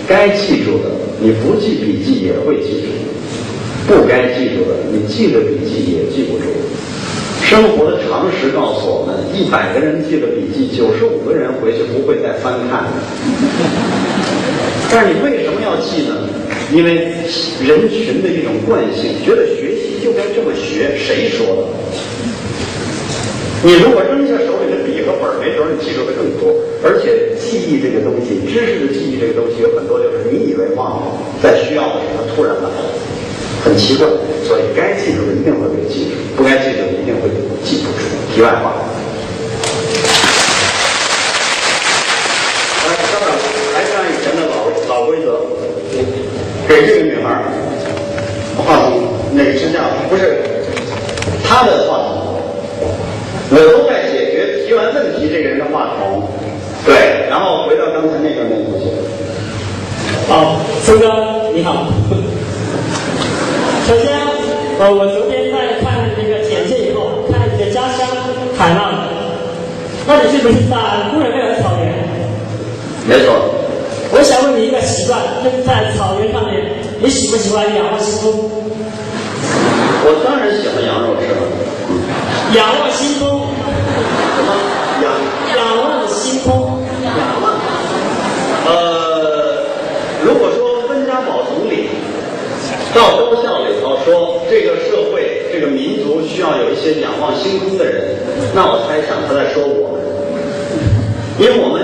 [0.05, 2.91] 该记住的你不记笔记也会记住，
[3.88, 6.51] 不该记住的你记了笔记也记不住。
[7.41, 12.84] 生活的常识告诉我们，一百个人记了笔记，九十五个人回去不会再翻看。
[14.91, 16.15] 但是你为什么要记呢？
[16.72, 17.14] 因为
[17.61, 20.97] 人群的一种惯性，觉得学习就该这么学。
[20.97, 21.61] 谁说的？
[23.64, 26.53] 你如果扔下手里的笔和本儿，没准你记住的更多。
[26.84, 32.91] 而且记忆这个东西，知识的记忆这个东西，有很多就是你以为忘了，在需要的时候突然来了，
[33.64, 34.05] 很奇怪。
[34.43, 37.31] 所以该记住的一定会被记住，不该记住的一定会
[37.64, 38.03] 记不住。
[38.35, 38.76] 题外话，
[42.84, 43.31] 来，当然
[43.73, 45.39] 还是按以前的老老规则。
[46.73, 47.45] 给这个女孩儿
[48.57, 50.41] 话筒那个支架不是
[51.43, 52.33] 她的话筒，
[53.51, 56.27] 我都在解决提完问题这个人的话筒，
[56.83, 58.89] 对，然后回到刚才那边那个同学，
[60.27, 61.85] 好，孙哥你好。
[63.85, 64.17] 首先，
[64.79, 68.07] 呃，我昨天在看那个简介以后，看你的家乡
[68.57, 68.97] 海浪，
[70.07, 70.75] 那你是不是在
[71.11, 71.93] 呼伦贝尔草原？
[73.05, 73.52] 没错，
[74.15, 76.61] 我想问你一个习惯，就是在草原上面，
[77.02, 78.30] 你喜不喜欢仰望星空？
[80.06, 81.41] 我当然喜欢羊肉吃了，
[82.53, 83.49] 仰望星空，
[84.38, 84.53] 什么
[85.02, 85.10] 仰？
[85.57, 86.77] 仰望星空。
[88.69, 89.65] 呃，
[90.23, 91.90] 如果说温家宝总理
[92.94, 98.15] 到高校里头说这个社会、这个民族需要有一些仰望星空的人，
[98.53, 100.06] 那我猜想他在说我们，
[101.40, 101.81] 因为我们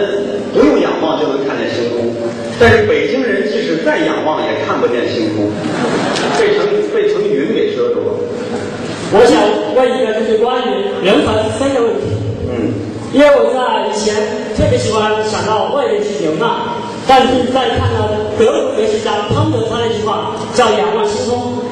[0.99, 2.11] 仰望就能看见星空，
[2.59, 5.47] 但是北京人即使再仰望也看不见星空，
[6.37, 8.11] 被层被层云给遮住了。
[9.15, 9.39] 我想
[9.79, 12.19] 问一个就是关于人和飞的问题。
[12.51, 12.75] 嗯，
[13.13, 14.11] 因为我在以前
[14.59, 16.75] 特别喜欢想到外面去流浪，
[17.07, 21.63] 但是在看到德国哲学家康德他那句话叫“仰望星空”，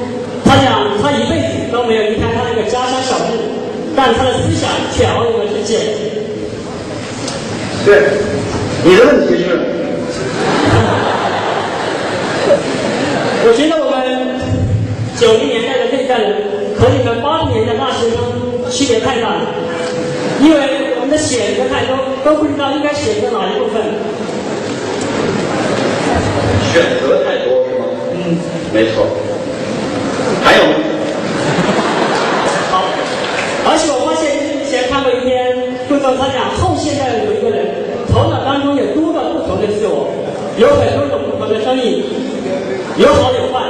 [0.42, 3.36] 他讲他一辈子都没有离开他那个家乡小镇，
[3.94, 5.84] 但他的思想却遨游了世界。
[7.86, 8.02] 对，
[8.88, 9.52] 你的问题是，
[13.44, 14.00] 我觉得我们
[15.20, 16.40] 九零年代的这一代人
[16.80, 18.16] 和你们八零年代大学生
[18.72, 19.44] 区别太大了，
[20.40, 23.76] 因为我们的选择太多，都不知道应该选择哪一部分。
[26.72, 27.84] 选择太多是吗？
[28.16, 28.40] 嗯，
[28.72, 29.04] 没错。
[30.42, 30.72] 还有吗？
[32.72, 32.88] 好，
[33.68, 40.08] 而且我发现以前看过一篇著作，他讲后现代有一个人头脑当中有多个不同的自我，
[40.56, 42.04] 有很多种不同的声音，
[42.96, 43.60] 有好有坏。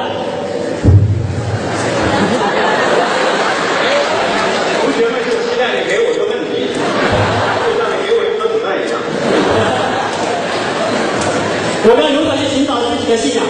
[4.79, 8.95] 同学们就期待你给我个问题，就像你给我一颗子弹一样。
[11.91, 13.43] 我们如何去寻找自己的信仰？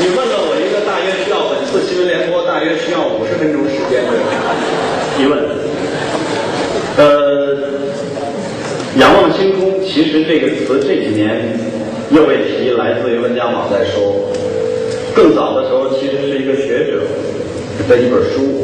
[0.00, 4.12] 你问了我一个大约需要本次新闻联播大约需要五十分钟时间的
[5.18, 5.38] 提问。
[6.96, 7.76] 呃，
[8.96, 11.60] 仰望星空，其实这个词这几年
[12.10, 14.32] 又被提，来自于温家宝在说。
[15.14, 17.02] 更早的时候，其实是一个学者
[17.86, 18.57] 的一本书。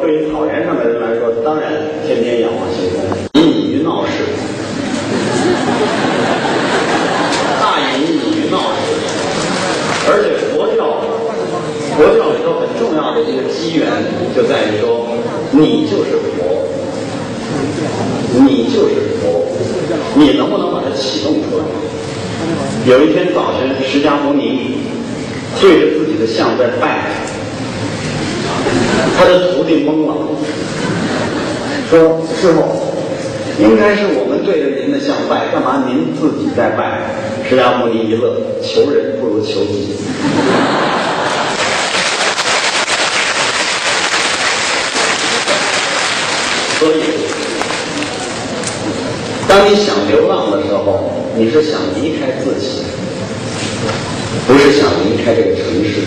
[0.00, 1.72] 对于草原上的人来说，当然
[2.06, 4.12] 天天仰望星空，隐隐于闹市。
[7.60, 8.82] 大隐隐于闹市，
[10.08, 11.00] 而且佛教，
[11.96, 13.88] 佛教里头很重要的一个机缘
[14.34, 15.06] 就在于说，
[15.52, 16.66] 你就是佛，
[18.40, 19.46] 你就是佛，
[20.14, 21.64] 你能不能把它启动出来？
[22.86, 24.78] 有一天早晨，释迦牟尼
[25.60, 27.13] 对着自己的像在拜，
[29.66, 30.14] 弟懵了，
[31.90, 32.62] 说：“师傅，
[33.58, 37.00] 应该是我们对着您的像拜，干嘛您自己在拜？”
[37.48, 39.94] 释迦牟尼一乐，求人不如求己。
[46.78, 47.00] 所以，
[49.48, 52.82] 当你想流浪的时候，你是想离开自己，
[54.46, 56.00] 不是想离开这个城市。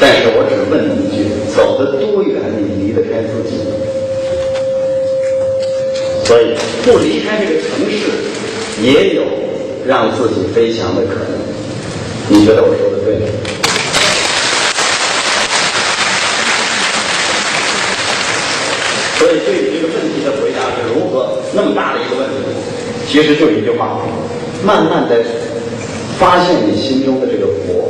[0.00, 3.56] 但是我只问你一句：走得多远，你离得开自己？
[6.24, 6.54] 所以，
[6.84, 8.10] 不离开这个城市，
[8.82, 9.22] 也有
[9.86, 11.38] 让自己飞翔的可能。
[12.28, 13.26] 你觉得我说的对吗？
[19.18, 22.34] 所以，对于这个问题的回答是如何那么大的一个问题，
[23.10, 23.98] 其实就一句话：
[24.62, 25.16] 慢慢的
[26.18, 27.88] 发现你心中的这个佛，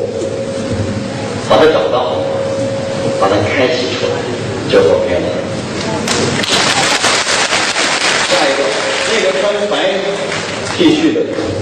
[1.51, 1.88] 把它找
[10.79, 11.58] 继续的。